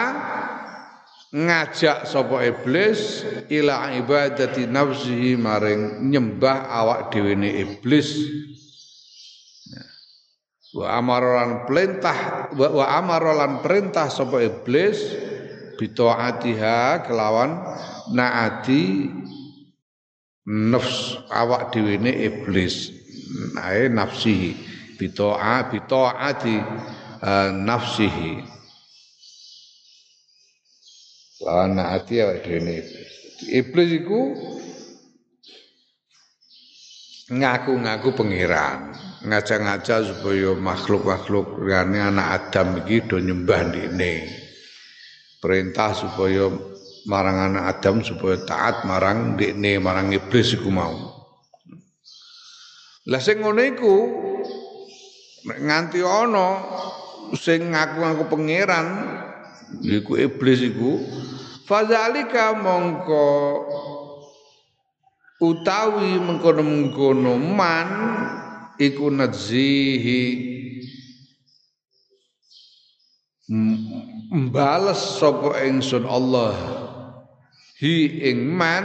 ngajak 1.34 2.06
sapa 2.06 2.46
iblis 2.46 3.26
ila 3.50 3.90
ibadati 3.98 4.70
nafsihi 4.70 5.34
maring 5.34 6.06
nyembah 6.06 6.70
awak 6.70 7.10
dhewe 7.10 7.34
iblis. 7.34 8.14
Wa 10.74 10.98
amarolan 10.98 11.66
perintah 11.66 12.50
wa, 12.54 12.68
wa 12.70 12.86
amarolan 12.86 13.66
perintah 13.66 14.06
sapa 14.06 14.46
iblis 14.46 14.98
bitaatiha 15.74 17.02
kelawan 17.02 17.58
naati 18.14 19.10
nafs 20.46 21.18
awak 21.34 21.74
dhewe 21.74 21.98
iblis. 21.98 22.94
Nae 23.58 23.90
nafsihi 23.90 24.54
bitoa 24.94 25.66
bitaati 25.66 26.56
uh, 27.18 27.50
nafsihi 27.50 28.53
wa 31.44 31.68
naati 31.68 32.24
awak 32.24 32.40
dhewe 32.40 32.80
iblis 33.52 33.90
iku 34.00 34.20
ngaku-ngaku 37.28 38.08
pangeran 38.16 38.96
ngajak-ngajak 39.24 40.12
supaya 40.12 40.52
makhluk-makhluk 40.52 41.64
liyane 41.64 41.96
anak 41.96 42.44
Adam 42.44 42.84
iki 42.84 43.08
do 43.08 43.16
nyembah 43.16 43.72
ndekne. 43.72 44.28
Perintah 45.40 45.96
supaya 45.96 46.52
marang 47.08 47.52
anak 47.52 47.64
Adam 47.76 48.04
supaya 48.04 48.36
taat 48.44 48.84
marang 48.84 49.36
ndekne 49.36 49.80
marang 49.80 50.12
iblis 50.12 50.52
iku 50.52 50.68
mau. 50.68 50.92
Lah 53.08 53.20
sing 53.20 53.40
ngono 53.40 53.60
iku 53.64 53.96
nganti 55.44 56.00
ana 56.04 56.48
sing 57.36 57.72
ngaku-ngaku 57.72 58.24
pangeran 58.28 58.86
iku 59.80 60.20
iblis 60.20 60.60
iku 60.60 61.00
fazalika 61.64 62.52
mongko 62.60 63.28
utawi 65.40 66.20
mengkono-mengkono 66.20 67.36
man 67.36 67.88
iku 68.80 69.08
nadzihi 69.12 70.22
mbales 74.32 75.20
sapa 75.20 75.60
ingsun 75.68 76.04
Allah. 76.08 76.54
Hi 77.82 78.06
ing 78.30 78.48
man 78.54 78.84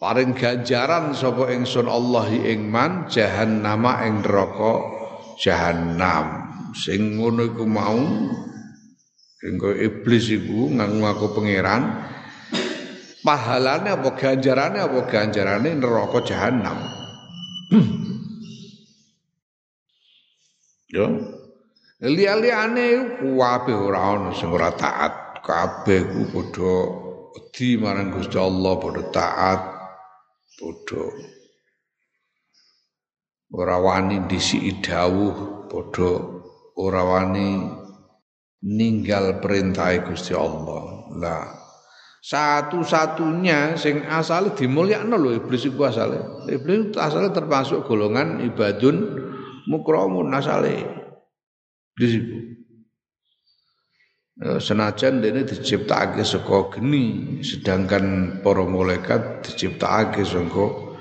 paring 0.00 0.32
ganjaran 0.32 1.12
sapa 1.12 1.52
ingsun 1.52 1.90
Allah 1.90 2.24
hi 2.30 2.54
ing 2.56 2.70
man 2.70 3.10
jahannama 3.10 4.06
ing 4.08 4.24
neraka 4.24 4.74
jahannam. 5.36 6.48
Sing 6.72 7.20
ngono 7.20 7.44
iku 7.48 7.64
mau 7.68 8.00
engko 9.38 9.70
iblis 9.70 10.34
iku 10.34 10.74
ngaku-ngaku 10.74 11.26
pangeran 11.34 11.82
pahalane 13.22 13.92
apa 13.92 14.10
ganjarane 14.16 14.78
apa 14.82 15.00
ganjarane 15.06 15.70
neraka 15.76 16.18
jahanam. 16.24 16.78
Yo. 20.88 21.06
Liya-liyane 21.98 23.18
kuwabe 23.18 23.74
ora 23.74 24.14
ana 24.14 24.30
sing 24.30 24.54
ora 24.54 24.70
taat, 24.70 25.42
kabeh 25.42 26.06
ku 26.06 26.30
padha 26.30 26.74
wedi 27.34 27.74
marang 27.74 28.14
Gusti 28.14 28.38
Allah, 28.38 28.78
padha 28.78 29.02
taat, 29.10 29.60
padha 30.54 31.04
ora 33.50 33.76
wani 33.82 34.30
disiki 34.30 34.78
dawuh, 34.78 35.66
padha 35.66 36.10
ora 36.78 37.02
wani 37.02 37.77
ninggal 38.64 39.38
perintah 39.42 39.92
Gusti 40.02 40.34
Allah. 40.34 41.10
Lah 41.18 41.58
satu-satunya 42.18 43.78
sing 43.78 44.02
asale 44.02 44.50
dimulyakno 44.50 45.14
lho 45.14 45.38
iblis 45.38 45.70
iku 45.70 45.86
asale. 45.86 46.18
Iblis 46.50 46.98
asale 46.98 47.30
termasuk 47.30 47.86
golongan 47.86 48.42
ibadun 48.42 48.96
mukramun 49.70 50.34
asale. 50.34 50.82
Iblis 51.94 52.12
iku. 52.18 52.38
Ya, 54.38 54.62
senajan 54.62 55.18
dene 55.18 55.42
diciptakake 55.42 56.22
saka 56.22 56.78
geni, 56.78 57.42
sedangkan 57.42 58.38
para 58.38 58.62
malaikat 58.62 59.42
diciptakake 59.42 60.22
saka 60.22 60.94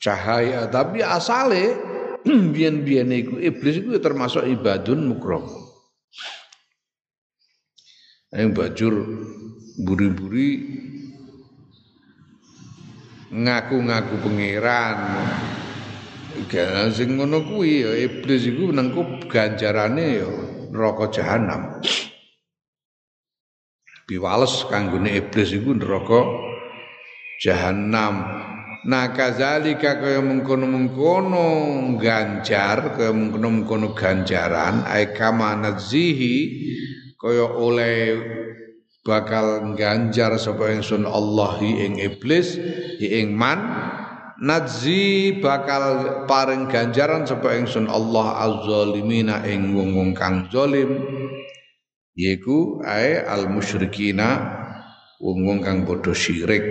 cahaya, 0.00 0.64
tapi 0.72 1.04
asale 1.04 1.76
biyen-biyen 2.56 3.12
iku 3.12 3.36
iblis 3.36 3.76
iku 3.76 4.00
termasuk 4.00 4.48
ibadun 4.48 5.04
mukramun. 5.04 5.61
Yang 8.32 8.48
bajur 8.56 8.94
buri-buri 9.84 10.50
ngaku-ngaku 13.28 14.14
pangeran. 14.24 14.98
Sing 16.96 17.20
ngono 17.20 17.44
kuwi 17.44 17.84
ya 17.84 17.92
iblis 18.08 18.48
iku 18.48 18.72
nengku 18.72 19.28
ganjarane 19.28 20.24
ya 20.24 20.28
neraka 20.72 21.12
jahanam. 21.12 21.76
Biwales 24.08 24.64
kanggone 24.72 25.12
iblis 25.12 25.52
iku 25.52 25.76
neraka 25.76 26.24
jahanam. 27.36 28.14
Nah 28.88 29.12
kazalika 29.12 30.00
kaya 30.00 30.24
mengkono-mengkono 30.24 31.44
ganjar 32.00 32.96
kaya 32.96 33.12
mengkono-mengkono 33.12 33.92
ganjaran 33.92 34.88
ai 34.88 35.12
kama 35.12 35.54
nadzihi 35.54 36.36
kaya 37.22 37.46
oleh 37.46 38.18
bakal 39.06 39.78
ganjar 39.78 40.34
sapa 40.42 40.74
ingsun 40.74 41.06
Allah 41.06 41.62
ing 41.62 42.02
iblis 42.02 42.58
ing 42.98 43.34
man. 43.38 43.62
Nadzi 44.42 45.38
bakal 45.38 46.26
paring 46.26 46.66
ganjaran 46.66 47.22
sapa 47.22 47.54
ingsun 47.54 47.86
Allah 47.86 48.42
azzalimina 48.42 49.46
ing 49.46 49.70
wong-wong 49.70 50.18
kang 50.18 50.50
zalim. 50.50 50.98
Yaiku 52.18 52.82
ae 52.82 53.22
al 53.22 53.46
musyrikina 53.46 54.58
wong-wong 55.22 55.62
kang 55.62 55.86
padha 55.86 56.10
syirik 56.10 56.66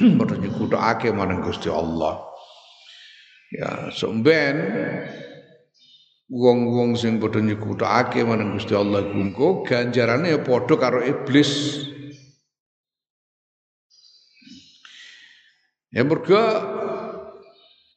padha 0.18 0.34
nyekutukake 0.40 1.12
marang 1.12 1.44
Gusti 1.44 1.68
Allah. 1.68 2.24
Ya 3.52 3.92
somben 3.92 4.56
wong-wong 6.30 6.94
sing 6.94 7.18
padha 7.18 7.42
nyekutukake 7.42 8.22
marang 8.22 8.54
Gusti 8.54 8.78
Allah 8.78 9.02
gungko 9.02 9.66
ganjarane 9.66 10.30
ya 10.30 10.40
padha 10.40 10.74
karo 10.78 11.02
iblis. 11.02 11.82
Ya 15.90 16.06
mergo 16.06 16.38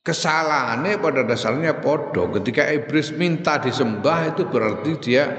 kesalahannya 0.02 0.98
pada 0.98 1.22
dasarnya 1.30 1.78
padha. 1.78 2.26
Ketika 2.42 2.74
iblis 2.74 3.14
minta 3.14 3.62
disembah 3.62 4.34
itu 4.34 4.50
berarti 4.50 4.92
dia 4.98 5.30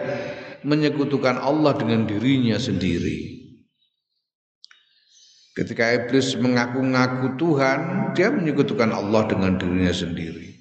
menyekutukan 0.62 1.34
Allah 1.42 1.74
dengan 1.74 2.06
dirinya 2.06 2.54
sendiri. 2.56 3.42
Ketika 5.54 5.94
iblis 5.94 6.34
mengaku-ngaku 6.34 7.38
Tuhan, 7.38 8.10
dia 8.14 8.30
menyekutukan 8.30 8.90
Allah 8.90 9.22
dengan 9.30 9.54
dirinya 9.54 9.94
sendiri. 9.94 10.53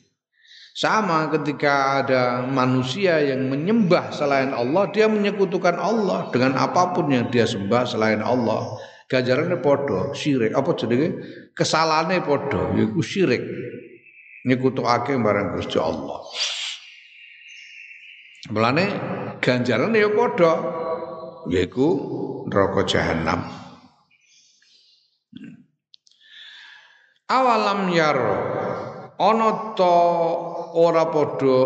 Sama 0.74 1.30
ketika 1.30 2.02
ada 2.02 2.42
manusia 2.50 3.22
yang 3.22 3.46
menyembah 3.46 4.10
selain 4.10 4.50
Allah, 4.58 4.90
dia 4.90 5.06
menyekutukan 5.06 5.78
Allah 5.78 6.34
dengan 6.34 6.58
apa 6.58 6.98
pun 6.98 7.14
yang 7.14 7.30
dia 7.30 7.46
sembah 7.46 7.86
selain 7.86 8.26
Allah. 8.26 8.82
Gajarannya 9.06 9.62
podo, 9.62 10.18
syirik. 10.18 10.58
Apa 10.58 10.74
jadi 10.74 11.14
kesalahannya 11.54 12.26
podo, 12.26 12.74
yaitu 12.74 13.06
syirik. 13.06 13.46
Nyekutukake 14.50 15.14
barang 15.14 15.62
Gusti 15.62 15.78
Allah. 15.78 16.26
Mulane 18.52 18.86
ganjaran 19.40 19.96
ya 19.96 20.12
padha 20.12 20.54
yaiku 21.48 21.88
neraka 22.52 22.84
jahanam. 22.84 23.40
Awalam 27.32 27.88
yar 27.96 28.20
ana 29.16 29.50
ta 29.80 29.96
ora 30.74 31.08
padha 31.14 31.58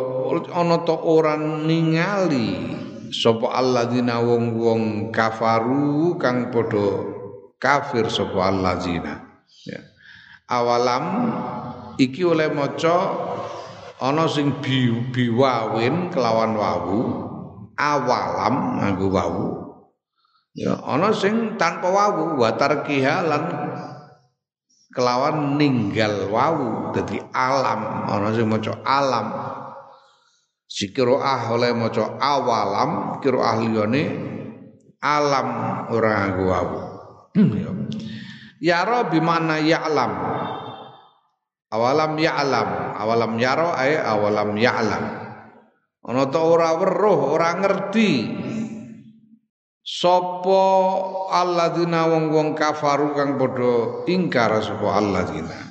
ana 0.54 0.84
ta 0.84 0.96
ora 0.96 1.40
ningali. 1.40 2.76
Sapa 3.08 3.56
alladzina 3.56 4.20
wong-wong 4.20 5.16
kafaru 5.16 6.20
kang 6.20 6.52
padha 6.52 7.08
kafir 7.56 8.12
sapa 8.12 8.52
alladzina. 8.52 9.24
Ya. 9.64 9.80
awalam 10.48 11.06
iki 12.00 12.24
oleh 12.24 12.48
maca 12.52 13.16
ana 14.00 14.28
sing 14.32 14.64
bi, 14.64 14.92
biwawin 15.12 16.12
kelawan 16.12 16.56
wawu. 16.56 17.00
Awalam 17.78 18.82
nganggo 18.82 19.08
wawu. 19.14 19.48
Ya 20.58 20.74
ana 20.82 21.14
sing 21.14 21.60
tanpa 21.62 21.92
wawu 21.92 22.42
wa 22.42 22.50
tarkiha 22.58 23.22
lan 23.28 23.44
kelawan 24.98 25.62
ninggal 25.62 26.26
wawu 26.34 26.90
dadi 26.98 27.22
alam. 27.30 28.10
Ana 28.10 28.34
sing 28.34 28.50
maca 28.50 28.82
alam. 28.82 29.28
Si 30.66 30.90
oleh 30.98 31.72
maca 31.78 32.18
awalam 32.18 33.22
kiroah 33.22 33.62
liyane 33.62 34.04
alam 34.98 35.48
ora 35.94 36.10
nganggo 36.26 36.44
wawu 36.50 36.78
ya. 37.38 37.72
Yara 38.58 39.06
bimana 39.14 39.62
ya'lam? 39.62 40.12
Awalam 41.70 42.18
ya'lam. 42.18 42.98
Awalam 42.98 43.38
yaro 43.38 43.70
ay 43.78 44.02
awalam 44.02 44.58
ya'lam. 44.58 45.04
Ana 46.02 46.26
ta 46.34 46.42
ora 46.42 46.74
weruh 46.74 47.38
ora 47.38 47.54
ngerti 47.54 48.12
sapa 49.88 50.64
alladzina 51.32 52.12
wong-wong 52.12 52.60
kafaru 52.60 53.16
kang 53.16 53.40
padha 53.40 54.04
ingkar 54.12 54.60
sapa 54.60 55.00
alladzina 55.00 55.68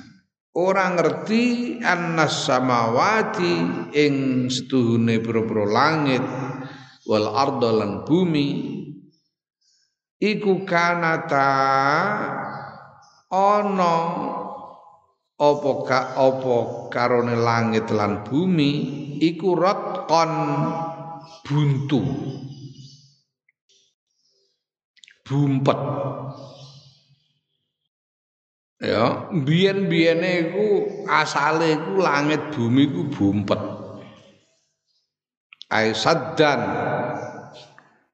ora 0.57 0.89
ngerti 0.89 1.77
annas 1.85 2.49
samawati 2.49 3.53
ing 3.93 4.13
setuhune 4.49 5.21
pira-pira 5.21 5.69
langit 5.69 6.25
wal 7.05 7.29
ardo 7.29 7.69
lan 7.71 8.03
bumi. 8.03 8.75
Iku 10.17 10.65
kanata 10.65 11.53
ana 13.29 13.95
apa 15.37 15.71
ka 15.85 15.99
apa 16.17 16.57
karone 16.89 17.37
langit 17.37 17.93
lan 17.93 18.25
bumi 18.25 18.71
iku 19.21 19.53
kon 20.09 20.33
buntu 21.45 22.01
bumpet. 25.27 25.79
Ya 28.79 29.27
biyen-biyene 29.33 30.31
iku 30.47 30.67
asale 31.11 31.75
iku 31.75 31.99
langit 31.99 32.55
bumi 32.55 32.87
iku 32.87 33.01
bumpet. 33.11 33.59
Saddan 35.91 36.61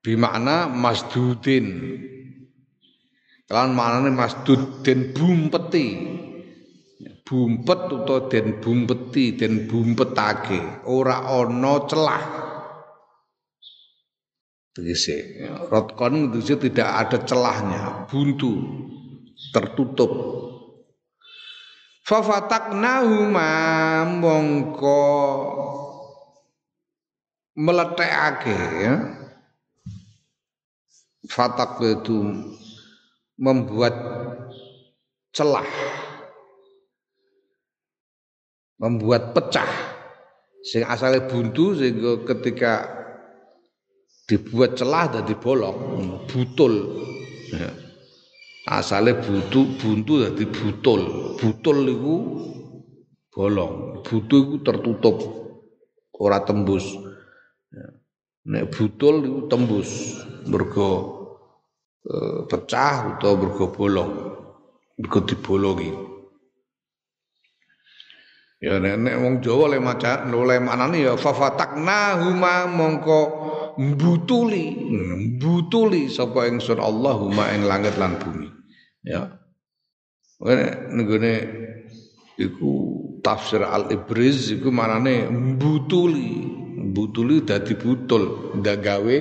bimakna 0.02 0.66
masdudin. 0.66 1.68
Lan 3.54 3.78
manane 3.78 4.10
masdud 4.10 4.82
den 4.82 5.14
bumpeti. 5.14 6.10
Bumpet 7.22 7.80
utawa 7.94 8.26
den 8.32 8.58
bumpeti 8.58 9.38
den 9.38 9.70
bumpetake. 9.70 10.90
Ora 10.90 11.22
ana 11.22 11.86
celah 11.86 12.24
tegese 14.74 15.46
rotkon 15.70 16.34
tegese 16.34 16.58
tidak 16.70 16.90
ada 16.90 17.18
celahnya 17.22 18.10
buntu 18.10 18.58
tertutup. 19.54 20.12
Fafataknahuma 22.04 23.50
mongko 24.20 25.04
meletekake 27.56 28.60
ya. 28.84 28.96
Fatak 31.24 31.80
itu 31.80 32.20
membuat 33.40 33.96
celah 35.32 35.64
membuat 38.76 39.32
pecah. 39.32 39.72
Sing 40.68 40.84
asalnya 40.84 41.24
buntu 41.32 41.72
sehingga 41.80 42.28
ketika 42.28 43.03
dibuat 44.24 44.80
celah 44.80 45.12
dan 45.12 45.24
dibolong 45.28 45.76
butul 46.32 46.74
ya. 47.52 47.70
asalnya 48.72 49.20
buntu 49.20 49.76
buntu 49.76 50.24
jadi 50.24 50.46
butul 50.48 51.02
butul 51.36 51.78
itu 51.92 52.16
bolong 53.34 54.00
butu 54.00 54.36
itu 54.40 54.56
tertutup 54.64 55.20
ora 56.16 56.40
tembus 56.40 56.88
ya. 57.68 57.88
nek 58.48 58.72
butul 58.72 59.16
itu 59.28 59.40
tembus 59.52 59.90
mergo 60.48 60.92
e, 62.08 62.48
pecah 62.48 63.20
atau 63.20 63.36
mergo 63.36 63.76
bolong 63.76 64.12
mergo 64.96 65.20
dibolongi 65.28 66.14
Ya 68.64 68.80
nek, 68.80 68.96
nek 68.96 69.20
wong 69.20 69.44
Jawa 69.44 69.76
le 69.76 69.84
maca 69.84 70.24
le 70.24 70.56
manane 70.64 71.04
ya 71.04 71.20
fafatakna 71.20 72.24
huma 72.24 72.64
mongko 72.72 73.43
mbutuli 73.78 74.76
mbutuli 75.38 76.10
sapa 76.10 76.50
ingsun 76.50 76.80
Allahumma 76.80 77.52
ing 77.56 77.66
langit 77.66 77.96
lan 77.98 78.18
bumi. 78.20 78.50
Ya. 79.04 79.40
Ngene 80.94 81.34
iku 82.36 82.72
tafsir 83.24 83.64
Al-Ibriz 83.64 84.52
iku 84.54 84.70
manane 84.70 85.30
mbutuli. 85.30 86.62
Mbutuli 86.84 87.42
dadi 87.42 87.74
butul, 87.80 88.54
ndak 88.60 88.78
gawe 88.84 89.18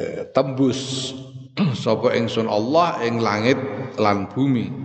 eh, 0.00 0.22
tembus 0.32 1.12
sapa 1.84 2.16
ingsun 2.16 2.48
Allah 2.48 3.02
ing 3.04 3.20
langit 3.20 3.58
lan 4.00 4.30
bumi 4.30 4.80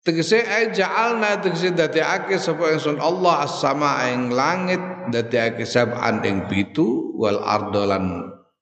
tegese 0.00 0.40
ay 0.40 0.72
ja'alna 0.72 1.44
tegese 1.44 1.76
dadekake 1.76 2.40
sapa 2.40 2.72
ingsun 2.72 2.98
Allah 2.98 3.44
as-sama 3.44 4.10
ing 4.10 4.32
langit 4.32 4.80
dadekake 5.10 5.66
sab'an 5.66 6.22
ing 6.24 6.46
pitu 6.46 7.14
wal 7.18 7.42
ardo 7.42 7.84
lan 7.86 8.04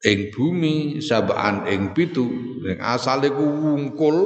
ing 0.05 0.33
bumi 0.35 0.99
sab'an 1.05 1.69
ing 1.69 1.93
pitu. 1.95 2.27
Sing 2.65 2.79
asale 2.83 3.31
ku 3.31 3.45
wungkul 3.45 4.19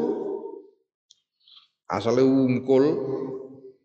asale 1.90 2.24
wungkul 2.24 2.84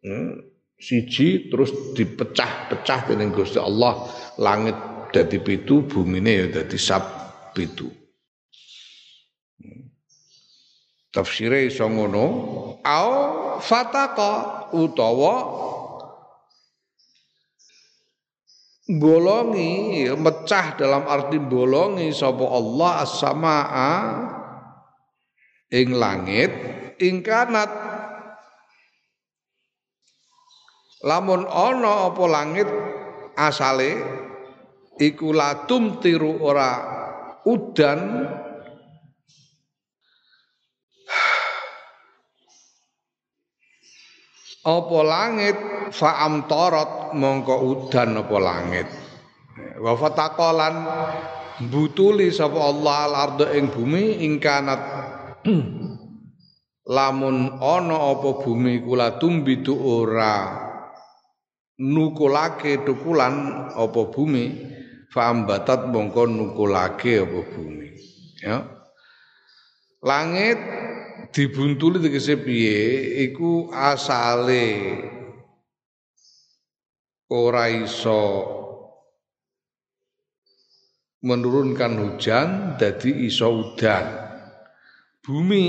hmm, 0.06 0.32
siji 0.80 1.52
terus 1.52 1.73
dipecah-pecah 1.97 3.12
dening 3.12 3.34
Gusti 3.34 3.60
Allah 3.60 4.08
langit 4.39 4.78
dadi 5.12 5.41
pitu 5.41 5.84
bumine 5.89 6.32
ya 6.32 6.45
dadi 6.62 6.78
sab 6.80 7.04
pitu. 7.52 7.89
Tafsire 11.08 11.65
iso 11.65 11.89
ngono 11.89 12.26
au 12.86 13.12
fataka 13.58 14.69
utawa 14.76 15.34
bolongi 18.88 20.08
mecah 20.15 20.80
dalam 20.80 21.04
arti 21.04 21.36
bolongi 21.43 22.15
sapa 22.15 22.47
Allah 22.47 22.91
as-samaa 23.04 23.95
ing 25.76 25.91
langit 25.91 26.52
ing 27.04 27.19
kanat. 27.19 27.67
Lamun 31.06 31.45
ana 31.45 32.10
apa 32.10 32.23
langit 32.26 32.65
asale 33.38 34.02
iku 34.97 35.30
latum 35.30 36.02
tiru 36.02 36.41
ora 36.41 36.73
udan 37.45 38.00
apa 44.67 44.99
langit? 45.08 45.58
Faam 45.88 46.51
torot 46.51 47.15
mongko 47.15 47.56
udan 47.63 48.19
apa 48.19 48.38
langit. 48.43 48.88
Wa 49.80 49.95
fataqalan 49.95 50.75
butuli 51.71 52.27
sapa 52.27 52.60
Allah 52.60 52.97
al 53.08 53.13
ardo 53.15 53.45
ing 53.56 53.71
bumi 53.71 54.19
ing 54.27 54.43
kanat. 54.43 54.82
Lamun 56.95 57.60
ana 57.60 57.97
apa 58.12 58.43
bumi 58.43 58.84
kula 58.84 59.15
tumbitu 59.19 59.75
ora 59.75 60.67
nukulake 61.80 62.84
tukulan 62.84 63.67
apa 63.75 64.01
bumi 64.12 64.45
faambatat 65.12 65.88
mongko 65.88 66.23
nukulake 66.27 67.23
apa 67.23 67.39
bumi. 67.56 67.88
Ya. 68.43 68.63
Langit 70.03 70.60
dibuntuli 71.31 71.99
tegese 72.03 72.39
piye? 72.39 72.77
Iku 73.27 73.71
asale 73.73 74.65
ora 77.31 77.67
iso 77.71 78.21
menurunkan 81.23 81.93
hujan 81.99 82.79
dadi 82.79 83.27
iso 83.27 83.51
udan. 83.51 84.05
Bumi 85.23 85.65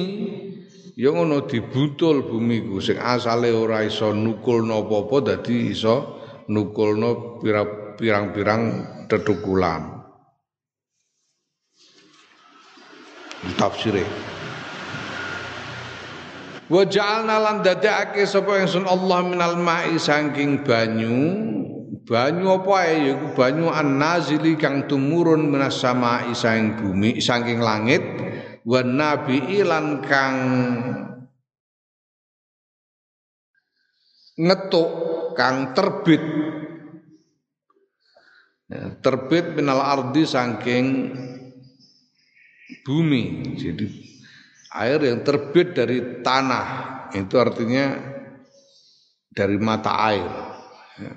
ya 0.98 1.14
ngono 1.14 1.46
dibuntul 1.46 2.26
bumi 2.26 2.66
ku 2.66 2.82
sing 2.82 2.98
asale 2.98 3.54
ora 3.54 3.86
iso 3.86 4.10
nukulno 4.10 4.86
apa-apa 4.86 5.16
dadi 5.34 5.70
iso 5.70 6.18
nukulno 6.50 7.38
pirang-pirang 7.98 8.62
tetukulan 9.06 9.98
tafsire 13.54 14.02
Wa 16.68 16.84
ja'alna 16.84 17.40
lan 17.40 17.56
dadekake 17.64 18.28
sapa 18.28 18.60
ingsun 18.60 18.84
Allah 18.84 19.24
minal 19.24 19.56
ma'i 19.56 19.96
saking 19.96 20.68
banyu. 20.68 21.16
Banyu 22.04 22.60
apa 22.60 22.72
ae? 22.84 23.08
Yaiku 23.08 23.32
banyu 23.32 23.72
an-nazili 23.72 24.56
kang 24.60 24.84
tumurun 24.84 25.48
minas 25.48 25.80
sama'i 25.80 26.36
saking 26.36 26.76
bumi 26.76 27.24
saking 27.24 27.64
langit. 27.64 28.04
Wa 28.68 28.84
nabi 28.84 29.64
lan 29.64 30.04
kang 30.04 30.36
ngetuk 34.36 34.90
kang 35.40 35.72
terbit. 35.72 36.20
Ya, 38.68 38.92
terbit 39.00 39.56
minal 39.56 39.80
ardi 39.80 40.28
saking 40.28 41.16
bumi. 42.84 43.56
Jadi 43.56 43.88
air 44.74 45.00
yang 45.00 45.24
terbit 45.24 45.72
dari 45.72 46.20
tanah. 46.20 46.66
Itu 47.16 47.40
artinya 47.40 47.96
dari 49.32 49.56
mata 49.56 49.92
air. 50.12 50.30
Ya. 50.98 51.14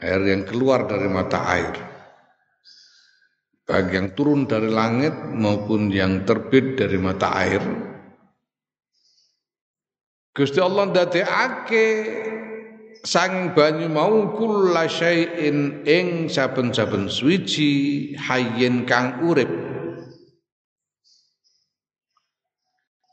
air 0.00 0.20
yang 0.24 0.42
keluar 0.48 0.88
dari 0.88 1.08
mata 1.08 1.40
air. 1.44 1.76
Baik 3.68 3.88
yang 3.94 4.08
turun 4.16 4.50
dari 4.50 4.66
langit 4.66 5.14
maupun 5.14 5.92
yang 5.92 6.26
terbit 6.26 6.74
dari 6.80 6.98
mata 6.98 7.28
air. 7.36 7.62
Gusti 10.34 10.58
Allah 10.58 10.90
ndadekake 10.90 11.86
sang 13.04 13.52
banyu 13.52 13.88
mau 13.92 14.34
kulla 14.34 14.88
syai'in 14.88 15.84
ing 15.84 16.28
saben-saben 16.28 17.08
suwiji 17.08 18.12
hayyin 18.16 18.84
kang 18.88 19.20
urip 19.24 19.69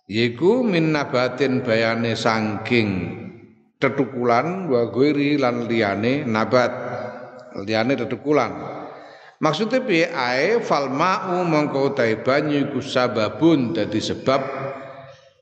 Yiku 0.07 0.63
min 0.63 0.95
nabatin 0.95 1.67
bayane 1.67 2.15
sangking 2.15 2.91
tetukulan 3.75 4.71
wa 4.71 4.87
lan 4.87 5.67
liyane 5.67 6.23
nabat. 6.23 6.71
Liyane 7.67 7.99
tetukulan. 7.99 8.55
Maksudnya 9.43 9.83
piye? 9.83 10.07
Ae 10.07 10.63
fal 10.63 10.89
ma'u 10.89 11.43
mongko 11.43 11.93
banyu 12.23 12.71
iku 12.71 12.79
sababun 12.79 13.75
dadi 13.75 13.99
sebab 14.01 14.41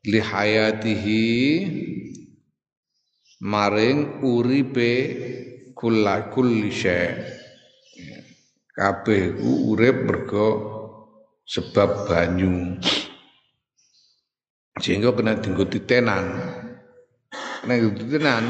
li 0.10 0.19
hayatihi 0.19 1.25
maring 3.45 4.25
uripe 4.25 4.91
kula 5.78 6.34
kulli 6.34 6.73
syai. 6.73 7.13
Kabeh 8.75 9.39
urip 9.39 10.04
mergo 10.04 10.49
sebab 11.47 12.12
banyu 12.12 12.75
sehingga 14.79 15.15
kena 15.15 15.39
dinggo 15.39 15.63
titenan 15.63 16.25
nek 17.65 17.97
titenan 17.97 18.43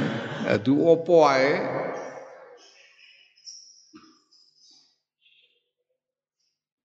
adu 0.45 0.83
opo 0.83 1.25
ae? 1.25 1.53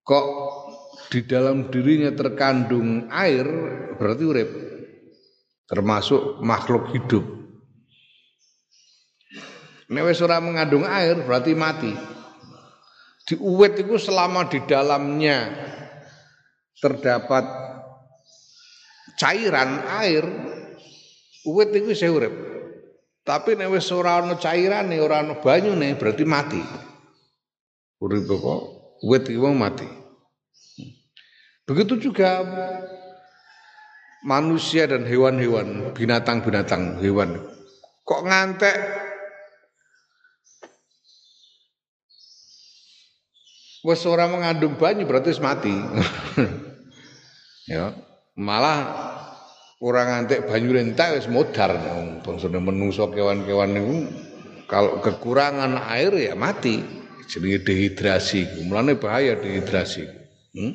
Kok 0.07 0.27
di 1.11 1.23
dalam 1.23 1.71
dirinya 1.71 2.11
terkandung 2.11 3.07
air 3.11 3.47
berarti 3.95 4.25
urip. 4.27 4.51
Termasuk 5.71 6.43
makhluk 6.43 6.91
hidup. 6.91 7.23
Nek 9.91 10.03
wis 10.07 10.23
mengandung 10.23 10.83
air 10.83 11.15
berarti 11.23 11.55
mati. 11.55 11.95
Di 13.23 13.39
uwet 13.39 13.79
itu 13.79 13.95
selama 13.95 14.51
di 14.51 14.59
dalamnya 14.67 15.47
terdapat 16.75 17.47
cairan 19.21 19.85
air 20.01 20.25
uwit 21.45 21.77
iku 21.77 21.93
isih 21.93 22.17
urip. 22.17 22.35
Tapi 23.21 23.53
nek 23.53 23.69
wis 23.69 23.93
ora 23.93 24.25
ana 24.25 24.41
cairane, 24.41 24.97
ora 24.97 25.21
ana 25.21 25.37
banyune 25.37 25.93
berarti 26.01 26.25
mati. 26.25 26.63
Urip 28.01 28.25
kok 28.25 28.63
uwit 29.05 29.29
iku 29.29 29.53
mati. 29.53 29.85
Begitu 31.69 32.11
juga 32.11 32.41
manusia 34.25 34.89
dan 34.89 35.05
hewan-hewan, 35.05 35.93
binatang-binatang 35.95 36.99
hewan. 37.05 37.45
Kok 38.03 38.25
ngantek 38.27 38.77
wis 43.85 44.03
ora 44.09 44.27
mengandung 44.27 44.81
banyu 44.81 45.05
berarti 45.05 45.37
mati. 45.39 45.77
ya, 47.71 47.95
malah 48.41 49.11
Kurang 49.81 50.13
antek 50.13 50.45
banyu 50.45 50.77
rentak 50.77 51.17
wis 51.17 51.25
modar. 51.25 51.73
Bangsane 52.21 52.61
menungso 52.61 53.09
kewan-kewan 53.09 53.73
niku 53.73 53.97
kalau 54.69 55.01
kekurangan 55.01 55.73
air 55.89 56.13
ya 56.21 56.37
mati. 56.37 57.01
Jenenge 57.25 57.65
dehidrasi 57.65 58.67
mulane 58.67 58.99
bahaya 58.99 59.39
dehidrasi 59.39 60.03
hmm? 60.51 60.75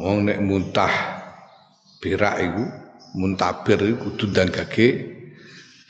Wong 0.00 0.24
nek 0.24 0.40
muntah 0.40 0.94
berak 2.00 2.40
iku 2.40 2.64
muntabir 3.20 3.76
iku 3.84 4.16
kudu 4.16 4.32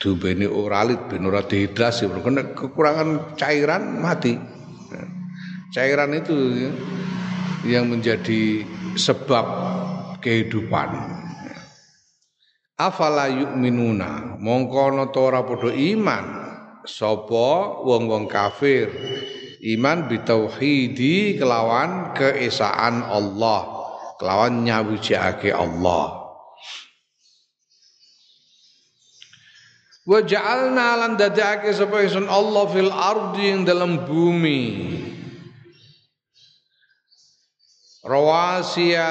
dumbene 0.03 0.45
oralit 0.51 1.01
ben 1.09 1.25
ora 1.25 1.41
dehidrasi. 1.41 2.05
Mergo 2.05 2.29
kekurangan 2.53 3.33
cairan 3.39 4.03
mati. 4.03 4.37
Cairan 5.73 6.13
itu 6.13 6.35
yang 7.67 7.91
menjadi 7.91 8.63
sebab 8.95 9.45
kehidupan. 10.23 10.95
Afala 12.79 13.27
yu'minuna? 13.27 14.39
Mongko 14.39 14.95
ana 14.95 15.11
ta 15.11 15.19
ora 15.19 15.43
padha 15.43 15.71
iman? 15.75 16.25
Sapa 16.87 17.83
wong-wong 17.83 18.31
kafir? 18.31 18.87
Iman 19.59 20.07
bitauhidi 20.07 21.35
kelawan 21.35 22.15
keesaan 22.15 23.03
Allah. 23.03 23.83
Kelawan 24.15 24.63
nyawijake 24.63 25.51
Allah. 25.51 26.19
Wa 30.09 30.25
ja'alna 30.25 30.87
lan 31.05 31.11
dadake 31.19 31.69
sapa 31.75 32.01
Allah 32.31 32.63
fil 32.71 32.89
ardi 32.89 33.45
ing 33.51 33.61
dalam 33.67 34.07
bumi 34.07 34.95
rawasia 38.09 39.09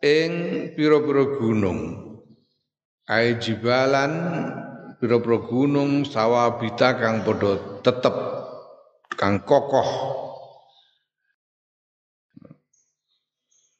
ing 0.00 0.32
pira-pira 0.72 1.36
gunung. 1.36 1.80
Ai 3.04 3.36
jibalan 3.36 4.12
pira-pira 4.96 5.38
gunung 5.44 6.08
sawabita 6.08 6.96
kang 6.96 7.20
padha 7.20 7.84
tetep 7.84 8.16
kang 9.12 9.44
kokoh. 9.44 10.24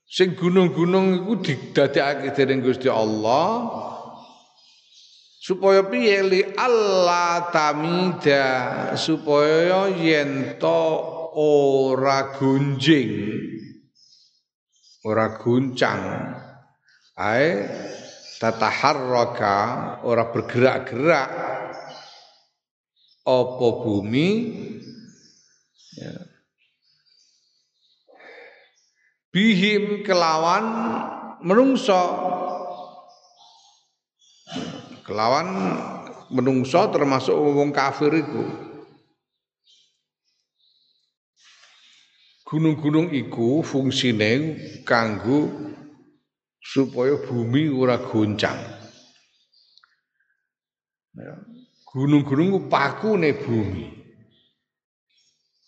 Sing 0.07 0.32
gunung-gunung 0.32 1.24
iku 1.24 1.44
didadekake 1.44 2.32
dening 2.32 2.64
Gusti 2.64 2.88
Allah 2.88 3.68
supaya 5.44 5.84
piye? 5.84 6.24
Li 6.24 6.40
Allah 6.57 7.53
tamida 7.53 8.47
supaya 8.97 9.92
yen 9.92 10.57
ora 11.36 12.32
gunjing 12.32 13.12
ora 15.07 15.38
guncang. 15.38 16.34
Ae 17.14 17.70
tataharraka 18.42 19.57
ora 20.02 20.26
bergerak-gerak. 20.34 21.30
Apa 23.26 23.68
bumi? 23.82 24.28
Ya. 25.96 26.36
bihim 29.36 30.00
kelawan 30.00 30.64
menungso. 31.44 32.02
Kelawan 35.04 35.46
menungso 36.32 36.88
termasuk 36.88 37.36
wong 37.36 37.70
kafir 37.70 38.11
iku 38.16 38.65
Gunung-gunung 42.47 43.11
iku 43.11 43.66
fungsine 43.66 44.55
kanggo 44.86 45.51
supaya 46.62 47.18
bumi 47.18 47.66
ora 47.74 47.99
goncang. 47.99 48.55
Gunung-gunung 51.90 52.55
ku 52.55 52.61
pakune 52.70 53.34
bumi. 53.34 53.86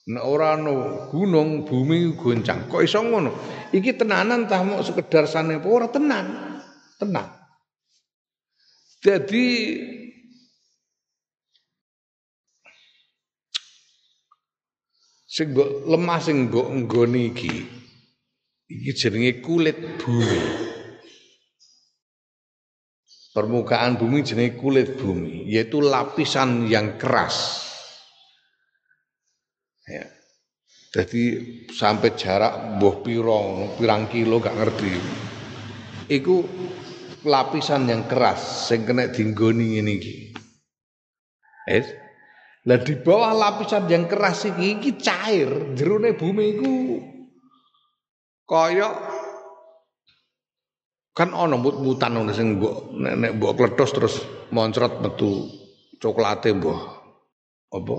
Nek 0.09 0.25
ora 0.25 0.57
ono 0.57 1.05
gunung, 1.11 1.67
bumi 1.67 2.15
goncang. 2.15 2.71
Kok 2.71 2.81
iso 2.81 3.03
ngono? 3.03 3.35
Iki 3.75 3.99
tenanan 3.99 4.49
tah 4.49 4.63
mau 4.63 4.81
sekedar 4.81 5.27
sane 5.27 5.59
ora 5.61 5.91
tenan. 5.91 6.27
Tenang. 6.97 7.29
Jadi 9.03 9.47
sing 15.39 15.55
mbok 15.55 15.87
lemah 15.87 16.19
sing 16.19 16.51
mbok 16.51 16.67
nggone 16.67 17.31
iki 17.31 17.55
iki 18.67 18.91
jenenge 18.99 19.39
kulit 19.39 19.79
bumi. 20.03 20.67
Permukaan 23.31 23.95
bumi 23.95 24.27
jenenge 24.27 24.59
kulit 24.59 24.99
bumi, 24.99 25.47
yaitu 25.47 25.79
lapisan 25.79 26.67
yang 26.67 26.99
keras 26.99 27.69
Ya. 29.89 30.05
Jadi 30.93 31.25
sampai 31.73 32.13
jarak 32.13 32.77
buah 32.77 33.01
pirong, 33.01 33.81
pirang 33.81 34.05
kilo 34.13 34.37
gak 34.37 34.57
ngerti. 34.57 34.93
Iku 36.13 36.45
lapisan 37.25 37.89
yang 37.89 38.05
keras 38.05 38.69
sing 38.69 38.85
kena 38.85 39.09
dinggoni 39.09 39.81
ini 39.81 39.93
iki. 39.97 40.17
Eh? 41.69 41.87
Lah 42.69 42.85
di 42.85 43.01
bawah 43.01 43.33
lapisan 43.33 43.89
yang 43.89 44.05
keras 44.05 44.45
iki 44.45 45.01
cair, 45.01 45.73
jerone 45.73 46.13
bumi 46.13 46.45
iku 46.53 46.75
kaya 48.45 48.93
kan 51.17 51.33
ana 51.33 51.57
mut-mutan 51.57 52.17
ngono 52.17 52.33
sing 52.37 52.61
mbok 52.61 52.93
nek, 52.93 53.41
mbok 53.41 53.53
kledos 53.57 53.91
terus 53.93 54.15
moncrot 54.53 55.01
metu 55.01 55.49
coklate 55.97 56.53
mbok 56.57 56.81
apa 57.73 57.97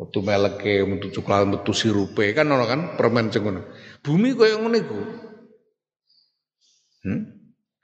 metu 0.00 0.18
meleke, 0.24 0.74
metu 0.88 1.12
coklat, 1.12 1.44
metu 1.44 1.72
sirupe 1.76 2.32
kan 2.32 2.48
ono 2.48 2.64
kan 2.64 2.80
permen 2.96 3.28
sing 3.28 3.44
ngono. 3.44 3.64
Bumi 4.00 4.32
koyo 4.32 4.60
ngono 4.60 4.76
iku. 4.80 5.00
Hmm? 7.04 7.20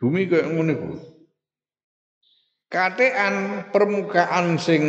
Bumi 0.00 0.28
koyo 0.28 0.48
ngono 0.48 0.70
iku. 0.72 0.90
Katean 2.72 3.68
permukaan 3.68 4.56
sing 4.56 4.82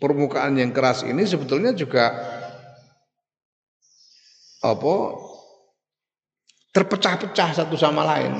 permukaan 0.00 0.56
yang 0.56 0.72
keras 0.72 1.04
ini 1.04 1.22
sebetulnya 1.28 1.76
juga 1.76 2.16
apa 4.64 4.94
terpecah-pecah 6.72 7.50
satu 7.60 7.76
sama 7.76 8.02
lain. 8.08 8.32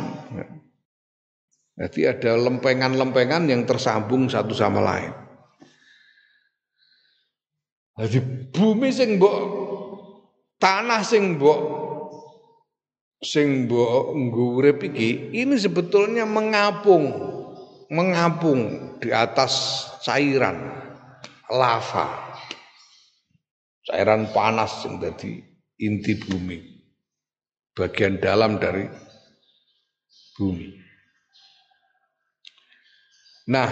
Jadi 1.80 2.00
ada 2.04 2.36
lempengan-lempengan 2.36 3.48
yang 3.48 3.64
tersambung 3.64 4.28
satu 4.28 4.52
sama 4.52 4.80
lain. 4.80 5.12
Jadi 8.00 8.18
bumi 8.48 8.88
sing 8.88 9.20
mbok 9.20 9.36
tanah 10.56 11.04
sing 11.04 11.36
mbok 11.36 11.60
sing 13.20 13.68
mbok 13.68 14.16
nggo 14.16 14.44
urip 14.56 14.80
iki 14.88 15.36
ini 15.36 15.52
sebetulnya 15.60 16.24
mengapung 16.24 17.12
mengapung 17.92 18.96
di 19.04 19.12
atas 19.12 19.84
cairan 20.00 20.79
lava. 21.50 22.08
Cairan 23.90 24.30
panas 24.30 24.86
yang 24.86 25.02
jadi 25.02 25.30
inti 25.82 26.14
bumi. 26.14 26.58
Bagian 27.74 28.22
dalam 28.22 28.60
dari 28.60 28.86
bumi. 30.38 30.68
Nah, 33.50 33.70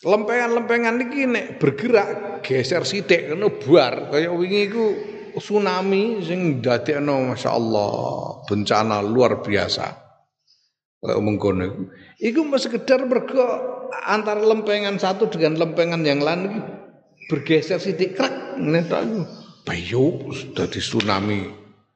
lempengan-lempengan 0.00 0.96
iki 1.06 1.28
nek 1.28 1.46
bergerak 1.60 2.40
geser 2.40 2.88
sithik 2.88 3.30
ngono 3.30 3.60
buar 3.60 4.08
kaya 4.08 4.32
wingi 4.32 4.60
iku 4.72 4.86
tsunami 5.36 6.24
sing 6.24 6.64
dadekno 6.64 7.36
masyaallah 7.36 7.92
bencana 8.48 9.04
luar 9.04 9.44
biasa 9.44 9.86
kaya 11.04 11.20
mengkono 11.20 11.62
iku 11.68 11.82
iku 12.16 12.40
sekedar 12.56 13.04
mergo 13.04 13.79
antara 14.06 14.40
lempengan 14.40 14.96
satu 14.96 15.28
dengan 15.28 15.58
lempengan 15.58 16.02
yang 16.06 16.22
lain 16.22 16.62
bergeser 17.30 17.78
sithik 17.78 18.18
krek 18.18 18.58
ngene 18.58 18.86
bayu 19.64 20.32
dadi 20.56 20.80
tsunami 20.82 21.46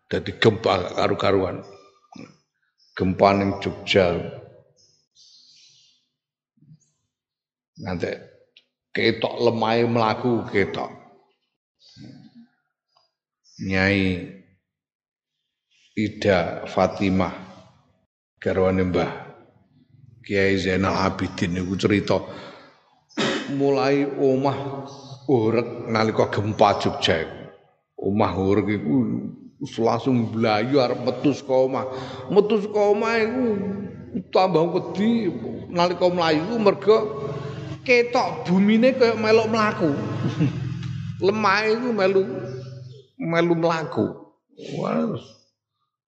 dadi 0.09 0.37
gempa 0.39 0.95
karu-karuan. 0.95 1.65
Gempa 2.95 3.29
ning 3.35 3.59
Jogja. 3.59 4.15
Nanti 7.83 8.15
ketok 8.95 9.35
lemai 9.43 9.83
melaku 9.83 10.47
ketok. 10.47 10.95
Nyai 13.67 14.31
Ida 15.95 16.67
Fatimah 16.67 17.35
garwane 18.43 18.83
Mbah 18.83 19.24
Kiai 20.25 20.57
Zainal 20.57 20.97
Abidin 21.05 21.53
niku 21.53 21.77
cerita 21.77 22.17
mulai 23.53 24.09
omah 24.09 24.89
urek 25.29 25.93
nalika 25.93 26.33
gempa 26.33 26.81
Jogja. 26.81 27.29
Omah 28.01 28.33
urek 28.33 28.81
iku 28.81 28.97
langsung 29.85 30.33
blayu 30.33 30.81
arep 30.81 31.05
metu 31.05 31.37
saka 31.37 31.53
omah. 31.53 31.85
Metu 32.33 32.57
saka 32.57 32.81
omah 32.81 33.15
iku 33.21 33.45
tambah 34.33 34.65
wedi 34.73 35.29
nalika 35.69 36.09
mlayu 36.09 36.57
mergo 36.57 37.29
ketok 37.85 38.49
bumine 38.49 38.97
kaya 38.97 39.21
melok 39.21 39.53
melaku. 39.53 39.93
Lemah 41.21 41.61
itu 41.73 41.89
melu 41.93 42.23
melu 43.21 43.55
melaku. 43.61 44.07
Wah, 44.81 45.21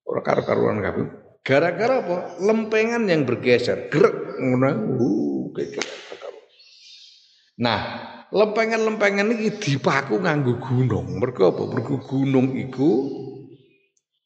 ora 0.09 0.21
karo-karuan 0.25 0.81
kabeh. 0.81 1.07
Gara-gara 1.47 2.03
apa? 2.03 2.42
Lempengan 2.42 3.07
yang 3.07 3.22
bergeser, 3.22 3.86
gerak. 3.86 4.34
Uh, 4.42 5.47
nah, 7.55 7.80
lempengan-lempengan 8.34 9.30
ini 9.30 9.55
dipaku 9.55 10.18
nganggo 10.18 10.59
gunung. 10.59 11.22
Mergo 11.22 11.55
apa? 11.55 11.62
Mergo 11.70 12.03
gunung 12.03 12.59
iku 12.59 13.07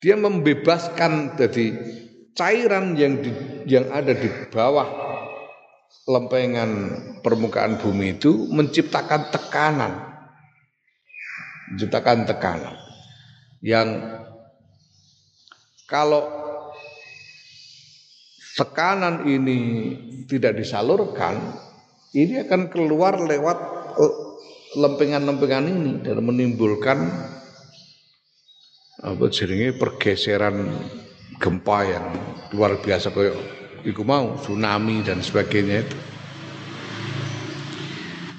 dia 0.01 0.17
membebaskan 0.17 1.37
dari 1.37 1.77
cairan 2.33 2.97
yang 2.97 3.21
di, 3.21 3.31
yang 3.69 3.93
ada 3.93 4.17
di 4.17 4.49
bawah 4.49 4.89
lempengan 6.09 6.71
permukaan 7.21 7.77
bumi 7.77 8.17
itu 8.17 8.49
menciptakan 8.49 9.29
tekanan. 9.29 9.93
Menciptakan 11.69 12.25
tekanan. 12.25 12.75
Yang 13.61 13.89
kalau 15.85 16.40
tekanan 18.61 19.25
ini 19.25 19.59
tidak 20.29 20.61
disalurkan, 20.61 21.41
ini 22.13 22.45
akan 22.45 22.69
keluar 22.69 23.17
lewat 23.17 23.59
eh, 23.97 24.15
lempengan-lempengan 24.77 25.65
ini 25.65 25.93
dan 26.05 26.21
menimbulkan 26.21 27.09
apa 29.01 29.25
jenenge 29.33 29.81
pergeseran 29.81 30.69
gempa 31.41 31.79
yang 31.89 32.07
luar 32.53 32.77
biasa 32.77 33.09
kayak 33.17 33.33
iku 33.89 34.05
mau 34.05 34.37
tsunami 34.37 35.01
dan 35.01 35.25
sebagainya 35.25 35.89
itu. 35.89 35.99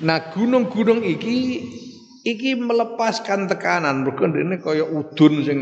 Nah 0.06 0.30
gunung-gunung 0.30 1.02
iki 1.02 1.66
iki 2.22 2.54
melepaskan 2.54 3.50
tekanan 3.50 4.06
mergo 4.06 4.30
ini 4.30 4.62
kaya 4.62 4.86
udun 4.86 5.42
sing 5.42 5.60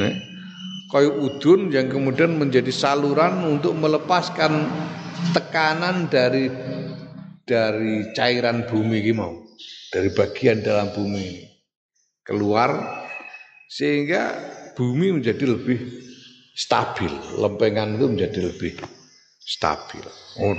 eh, 0.00 0.33
kaya 0.94 1.10
udun 1.10 1.74
yang 1.74 1.90
kemudian 1.90 2.38
menjadi 2.38 2.70
saluran 2.70 3.42
untuk 3.42 3.74
melepaskan 3.74 4.62
tekanan 5.34 6.06
dari 6.06 6.46
dari 7.42 8.14
cairan 8.14 8.62
bumi 8.70 9.02
iki 9.02 9.10
mau 9.10 9.42
dari 9.90 10.14
bagian 10.14 10.62
dalam 10.62 10.94
bumi 10.94 11.18
ini 11.18 11.44
keluar 12.22 13.02
sehingga 13.66 14.38
bumi 14.78 15.18
menjadi 15.18 15.44
lebih 15.50 15.78
stabil, 16.54 17.10
lempengan 17.42 17.98
itu 17.98 18.06
menjadi 18.06 18.40
lebih 18.46 18.78
stabil. 19.42 20.06
Oh, 20.38 20.54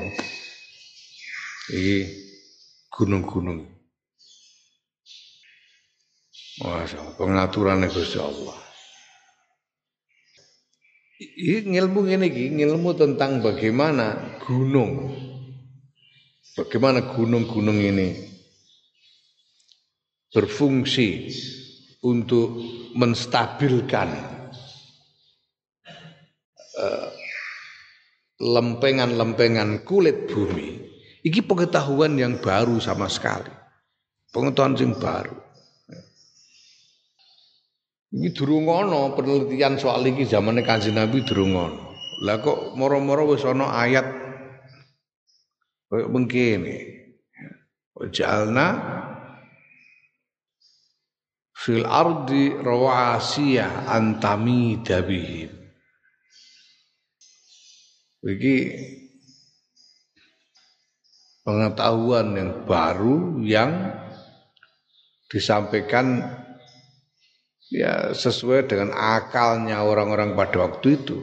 ini 1.71 1.97
gunung-gunung. 2.91 3.63
Masya 6.55 6.99
Allah, 6.99 7.15
pengaturan 7.19 7.88
Gusti 7.88 8.19
Allah. 8.19 8.64
Ini 11.16 11.80
ilmu 11.80 12.03
ini, 12.11 12.28
ilmu 12.59 12.91
tentang 12.95 13.39
bagaimana 13.39 14.39
gunung, 14.43 15.16
bagaimana 16.59 17.07
gunung-gunung 17.16 17.80
ini 17.80 18.36
berfungsi 20.36 21.32
untuk 22.03 22.59
menstabilkan 22.99 24.11
lempengan-lempengan 28.36 29.88
kulit 29.88 30.28
bumi 30.28 30.86
Iki 31.26 31.41
pengetahuan 31.41 32.13
yang 32.22 32.38
baru 32.38 32.78
sama 32.78 33.09
sekali. 33.09 33.49
Pengetahuan 34.30 34.78
yang 34.78 34.93
baru. 34.93 35.34
Ini 38.16 38.32
durung 38.32 38.72
ono 38.72 39.11
penelitian 39.11 39.76
soal 39.76 40.07
iki 40.07 40.24
zamane 40.24 40.63
Kanjeng 40.63 40.95
Nabi 40.95 41.28
durung 41.28 41.51
ono. 41.51 41.99
Lah 42.24 42.39
kok 42.39 42.72
moro-moro 42.80 43.36
wis 43.36 43.43
ayat 43.43 44.07
koyo 45.91 46.07
mengkene. 46.07 46.95
Jalna 48.16 48.68
fil 51.51 51.84
ardi 51.84 52.55
rawasiya 52.55 53.84
antami 53.91 54.80
dabihim. 54.80 55.51
Iki 58.24 58.55
pengetahuan 61.43 62.28
yang 62.39 62.51
baru 62.63 63.43
yang 63.43 63.72
disampaikan 65.28 66.24
ya 67.70 68.13
sesuai 68.13 68.70
dengan 68.70 68.93
akalnya 68.93 69.82
orang-orang 69.82 70.38
pada 70.38 70.70
waktu 70.70 71.01
itu. 71.01 71.18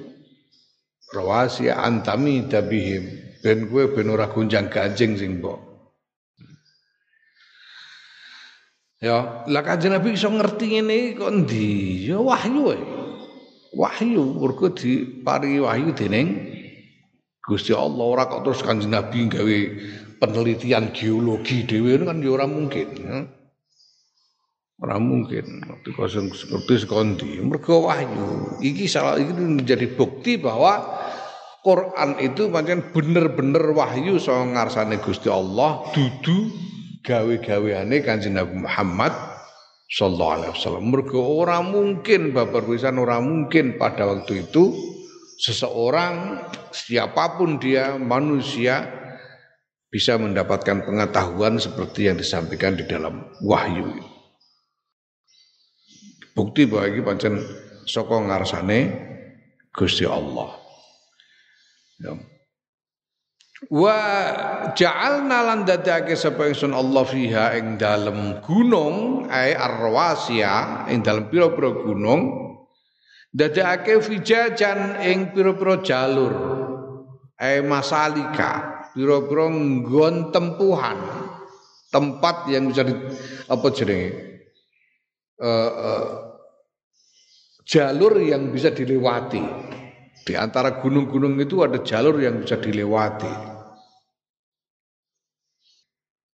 Rawasi 1.12 1.68
antami 1.68 2.49
dabihim 2.49 3.05
ben 3.45 3.68
gue 3.68 3.90
ben 3.93 4.09
ora 4.09 4.32
gunjang 4.32 4.72
ganjing 4.72 5.18
sing 5.18 5.43
mbok. 5.43 5.61
Ya 9.03 9.45
lah 9.51 9.62
kanjeng 9.66 9.93
Nabi 9.93 10.14
iso 10.14 10.30
ngerti 10.30 10.78
ngene 10.78 11.18
kok 11.18 11.34
ndi 11.34 12.07
ya 12.07 12.22
wahyu 12.22 12.70
wahyu 13.74 14.22
mergo 14.38 14.70
dipari 14.70 15.59
wahyu 15.59 15.90
dening 15.93 16.49
Gusti 17.43 17.74
Allah. 17.74 18.07
Ora 18.07 18.24
kok 18.30 18.47
terus 18.47 18.62
kanjeng 18.62 18.95
Nabi 18.95 19.26
gawe 19.28 19.59
penelitian 20.22 20.95
geologi 20.95 21.66
dhewe 21.66 21.99
kan 21.99 22.22
ya 22.22 22.30
ora 22.30 22.47
mungkin 22.47 22.88
ya. 22.95 23.41
Ora 24.83 24.99
mungkin 24.99 25.62
ngerti 25.62 25.95
kosong 25.95 26.35
seperti 26.35 26.83
sekondi. 26.83 27.39
Mergo 27.39 27.87
wahyu. 27.87 28.59
Iki 28.59 28.91
salah 28.91 29.14
iki 29.14 29.30
menjadi 29.30 29.87
bukti 29.95 30.43
bahwa 30.43 30.83
Quran 31.62 32.18
itu 32.18 32.51
pancen 32.51 32.91
bener-bener 32.91 33.62
wahyu 33.70 34.18
saka 34.18 34.43
ngarsane 34.43 34.99
Gusti 34.99 35.30
Allah 35.30 35.87
dudu 35.95 36.51
gawe-gaweane 37.07 38.03
Kanjeng 38.03 38.35
Nabi 38.35 38.66
Muhammad 38.66 39.14
sallallahu 39.87 40.35
alaihi 40.35 40.53
wasallam. 40.59 40.91
Mergo 40.91 41.22
ora 41.30 41.62
mungkin 41.62 42.35
babar 42.35 42.66
pisan 42.66 42.99
ora 42.99 43.22
mungkin 43.22 43.78
pada 43.78 44.03
waktu 44.11 44.51
itu 44.51 44.74
seseorang 45.39 46.43
siapa 46.74 47.39
pun 47.39 47.62
dia 47.62 47.95
manusia 48.03 48.91
bisa 49.87 50.18
mendapatkan 50.18 50.83
pengetahuan 50.83 51.62
seperti 51.62 52.11
yang 52.11 52.18
disampaikan 52.18 52.74
di 52.74 52.83
dalam 52.83 53.30
wahyu 53.47 53.87
itu. 53.95 54.11
Bukti 56.33 56.64
bahwa 56.64 56.89
ini 56.89 57.01
pancen 57.05 57.35
saka 57.85 58.16
ngarsane 58.16 58.78
Gusti 59.72 60.05
Allah. 60.09 60.53
Ya. 62.01 62.12
Wa 63.70 63.99
ja'alna 64.74 65.39
lan 65.47 65.61
dadake 65.62 66.18
sapa 66.18 66.51
ingsun 66.51 66.74
Allah 66.74 67.07
fiha 67.07 67.55
ing 67.55 67.78
dalem 67.78 68.43
gunung 68.43 69.28
ai 69.30 69.55
arwasiya 69.55 70.91
ing 70.91 71.07
dalem 71.07 71.30
pira-pira 71.30 71.70
gunung 71.70 72.43
dadake 73.30 74.03
fijajan 74.03 74.99
ing 75.07 75.30
pira-pira 75.30 75.78
jalur 75.78 76.35
ai 77.39 77.62
masalika 77.62 78.83
pira-pira 78.99 79.47
nggon 79.47 80.35
tempuhan 80.35 80.99
tempat 81.95 82.51
yang 82.51 82.66
bisa 82.66 82.83
di, 82.83 82.99
apa 83.47 83.66
jenenge 83.70 84.11
uh, 85.39 85.70
uh, 85.70 86.07
jalur 87.73 88.20
yang 88.20 88.53
bisa 88.53 88.68
dilewati. 88.68 89.41
Di 90.23 90.37
antara 90.37 90.77
gunung-gunung 90.77 91.41
itu 91.41 91.64
ada 91.64 91.81
jalur 91.81 92.20
yang 92.20 92.45
bisa 92.45 92.61
dilewati. 92.61 93.33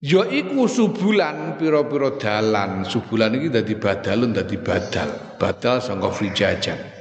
Ya 0.02 0.26
iku 0.26 0.66
subulan 0.66 1.54
pira-pira 1.54 2.18
dalan. 2.18 2.82
Subulan 2.82 3.38
iki 3.38 3.54
dadi 3.54 3.74
badalun 3.78 4.34
dadi 4.34 4.58
badal. 4.58 5.38
Badal 5.38 5.78
sangka 5.78 6.10
frijajan. 6.10 6.98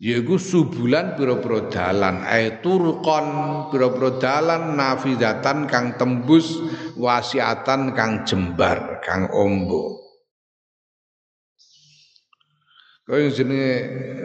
Yaiku 0.00 0.40
subulan 0.40 1.12
pira-pira 1.12 1.68
dalan, 1.68 2.24
ai 2.24 2.64
turqon 2.64 3.26
pira-pira 3.68 4.16
dalan 4.16 4.72
nafidatan 4.72 5.68
kang 5.68 6.00
tembus 6.00 6.56
wasiatan 6.96 7.92
kang 7.92 8.24
jembar, 8.24 9.04
kang 9.04 9.28
ombo. 9.28 9.99
Kaya 13.10 13.26
jenenge 13.34 13.74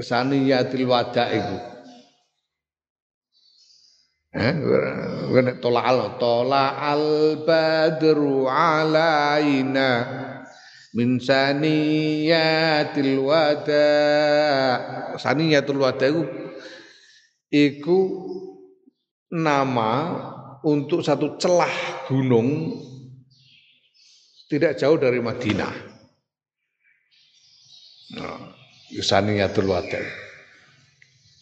saniyatil 0.05 0.85
wada 0.85 1.25
iku. 1.33 1.57
Eh, 4.29 4.53
al 5.73 6.21
tola 6.21 6.77
al 6.77 7.41
badru 7.41 8.45
alaina 8.45 9.89
min 10.93 11.17
saniyatil 11.17 12.05
wada. 13.25 13.89
Saniyatul 15.17 15.81
wada 15.81 16.05
iku 16.05 16.21
iku 17.49 17.99
nama 19.33 19.91
untuk 20.61 21.01
satu 21.01 21.41
celah 21.41 22.05
gunung 22.05 22.69
tidak 24.45 24.77
jauh 24.77 25.01
dari 25.01 25.17
Madinah. 25.17 25.73
Nah, 28.13 28.54
Yusaniyatul 28.95 29.67
Wada. 29.67 29.99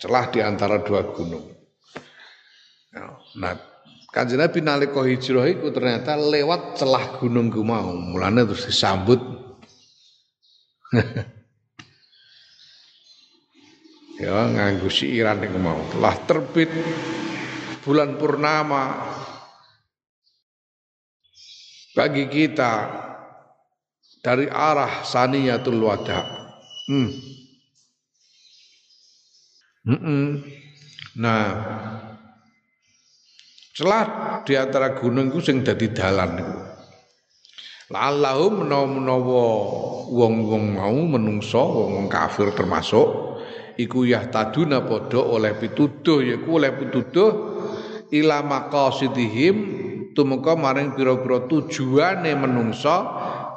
Celah 0.02 0.34
di 0.34 0.42
antara 0.42 0.82
dua 0.82 1.06
gunung. 1.14 1.46
Nah, 3.38 3.54
Kanjeng 4.14 4.38
Nabi 4.38 4.62
nalika 4.62 5.02
hijrah 5.02 5.50
iku 5.50 5.74
ternyata 5.74 6.14
lewat 6.14 6.78
celah 6.78 7.18
gunung 7.18 7.50
ku 7.50 7.66
mau, 7.66 7.98
mulane 7.98 8.46
terus 8.46 8.70
disambut. 8.70 9.18
ya 14.22 14.54
nganggo 14.54 14.94
siiran 14.94 15.42
iku 15.42 15.58
mau. 15.58 15.82
Telah 15.90 16.14
terbit 16.30 16.70
bulan 17.82 18.14
purnama 18.22 19.02
bagi 21.98 22.30
kita 22.30 22.74
dari 24.22 24.46
arah 24.46 25.02
Saniyatul 25.02 25.82
Wada. 25.82 26.22
Hmm. 26.86 27.10
Nah, 29.84 31.46
celah 33.76 34.06
di 34.48 34.56
antara 34.56 34.96
gunung 34.96 35.28
itu 35.36 35.44
sing 35.44 35.60
dadi 35.60 35.92
dalan 35.92 36.40
niku. 36.40 36.60
La'allahum 37.92 38.64
menawa 38.64 39.46
wong-wong 40.08 40.80
mau 40.80 40.98
menungso 41.04 41.62
wong 41.62 42.08
kafir 42.10 42.56
termasuk 42.56 43.38
iku 43.78 44.08
yahtaduna 44.08 44.88
padha 44.88 45.20
oleh 45.20 45.54
pituduh 45.60 46.24
yaiku 46.24 46.64
oleh 46.64 46.74
pituduh 46.74 47.32
ila 48.10 48.42
maqasidihim 48.42 49.56
tumeka 50.16 50.58
maring 50.58 50.96
pira-pira 50.98 51.46
tujuane 51.46 52.34
menungso 52.34 52.98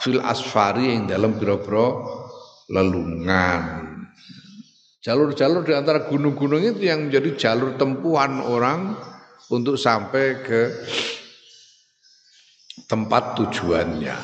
fil 0.02 0.20
asfari 0.20 0.90
ing 0.90 1.08
dalam 1.08 1.38
pira-pira 1.38 1.86
lelungan. 2.68 3.95
Jalur-jalur 5.06 5.62
di 5.62 5.70
antara 5.70 6.02
gunung-gunung 6.02 6.58
itu 6.66 6.90
yang 6.90 7.06
menjadi 7.06 7.38
jalur 7.38 7.78
tempuhan 7.78 8.42
orang 8.42 8.98
untuk 9.54 9.78
sampai 9.78 10.42
ke 10.42 10.74
tempat 12.90 13.38
tujuannya. 13.38 14.18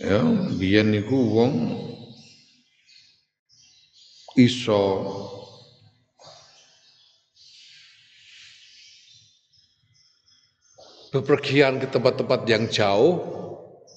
Ya, 0.00 0.18
biyen 0.56 0.96
niku 0.96 1.36
wong 1.36 1.52
iso 4.40 4.80
bepergian 11.12 11.84
ke 11.84 11.92
tempat-tempat 11.92 12.40
yang 12.48 12.64
jauh 12.72 13.51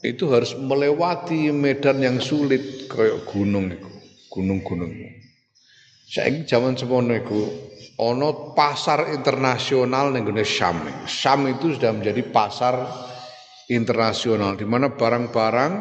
itu 0.05 0.29
harus 0.29 0.53
melewati 0.53 1.49
medan 1.49 1.99
yang 1.99 2.17
sulit 2.21 2.85
kayak 2.85 3.25
gunung 3.25 3.73
itu, 3.73 3.89
gunung-gunung. 4.29 4.93
Saya 6.05 6.29
zaman 6.45 6.77
semono 6.77 7.17
itu 7.17 7.49
ono 7.97 8.53
pasar 8.53 9.09
internasional 9.09 10.13
ning 10.13 10.29
Syam. 10.45 10.85
Syam 11.09 11.49
itu 11.49 11.73
sudah 11.73 11.91
menjadi 11.97 12.21
pasar 12.29 12.75
internasional 13.73 14.53
di 14.53 14.69
mana 14.69 14.93
barang-barang 14.93 15.73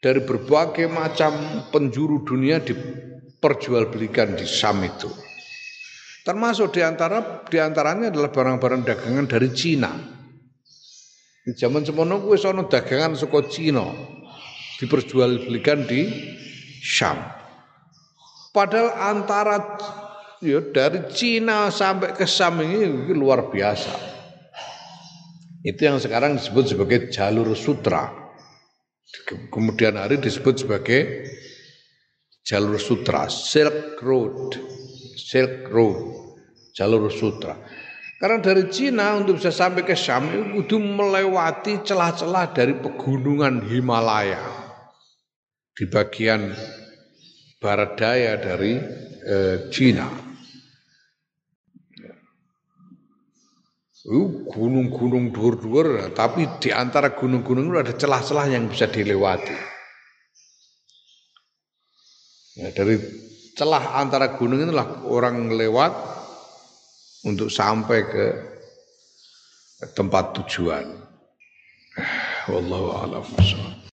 dari 0.00 0.20
berbagai 0.24 0.88
macam 0.88 1.36
penjuru 1.68 2.24
dunia 2.24 2.64
diperjualbelikan 2.64 4.32
di 4.32 4.48
Syam 4.48 4.80
itu. 4.80 5.12
Termasuk 6.24 6.72
di 6.72 6.80
antara 6.80 7.44
di 7.44 7.60
antaranya 7.60 8.08
adalah 8.08 8.32
barang-barang 8.32 8.80
dagangan 8.84 9.26
dari 9.28 9.48
Cina. 9.52 10.19
Di 11.40 11.56
zaman 11.56 11.88
semono 11.88 12.20
kuwi 12.20 12.36
sono 12.36 12.68
dagangan 12.68 13.16
saka 13.16 13.40
Cina 13.48 13.88
diperjualbelikan 14.76 15.88
di 15.88 16.08
Syam. 16.84 17.16
Padahal 18.52 18.92
antara 18.96 19.56
ya 20.44 20.60
dari 20.72 21.08
Cina 21.12 21.72
sampai 21.72 22.12
ke 22.12 22.28
Syam 22.28 22.60
ini, 22.60 22.84
ini 22.84 23.12
luar 23.16 23.48
biasa. 23.48 23.92
Itu 25.60 25.80
yang 25.80 26.00
sekarang 26.00 26.40
disebut 26.40 26.64
sebagai 26.72 26.98
jalur 27.12 27.52
sutra. 27.52 28.08
Kemudian 29.52 30.00
hari 30.00 30.16
disebut 30.16 30.64
sebagai 30.64 31.28
jalur 32.44 32.80
sutra, 32.80 33.28
Silk 33.28 34.00
Road. 34.00 34.56
Silk 35.20 35.68
Road, 35.68 35.98
jalur 36.72 37.12
sutra. 37.12 37.54
Karena 38.20 38.36
dari 38.36 38.68
Cina 38.68 39.16
untuk 39.16 39.40
bisa 39.40 39.48
sampai 39.48 39.80
ke 39.80 39.96
Syam 39.96 40.28
itu 40.52 40.76
melewati 40.76 41.80
celah-celah 41.80 42.52
dari 42.52 42.76
pegunungan 42.76 43.64
Himalaya 43.64 44.44
di 45.72 45.88
bagian 45.88 46.52
barat 47.56 47.96
daya 47.96 48.36
dari 48.36 48.76
eh, 49.24 49.72
Cina. 49.72 50.28
gunung-gunung 54.50 55.30
dur-dur, 55.30 56.10
tapi 56.16 56.48
di 56.58 56.74
antara 56.74 57.14
gunung-gunung 57.14 57.70
itu 57.70 57.78
ada 57.78 57.94
celah-celah 57.94 58.46
yang 58.50 58.66
bisa 58.66 58.90
dilewati. 58.90 59.54
Ya, 62.58 62.74
dari 62.74 62.98
celah 63.54 64.00
antara 64.00 64.34
gunung 64.34 64.66
itulah 64.66 65.04
orang 65.06 65.52
lewat 65.52 66.19
untuk 67.24 67.52
sampai 67.52 68.00
ke 68.08 68.26
tempat 69.92 70.36
tujuan. 70.40 70.84
Wallahu 72.48 72.88
a'lam 72.96 73.24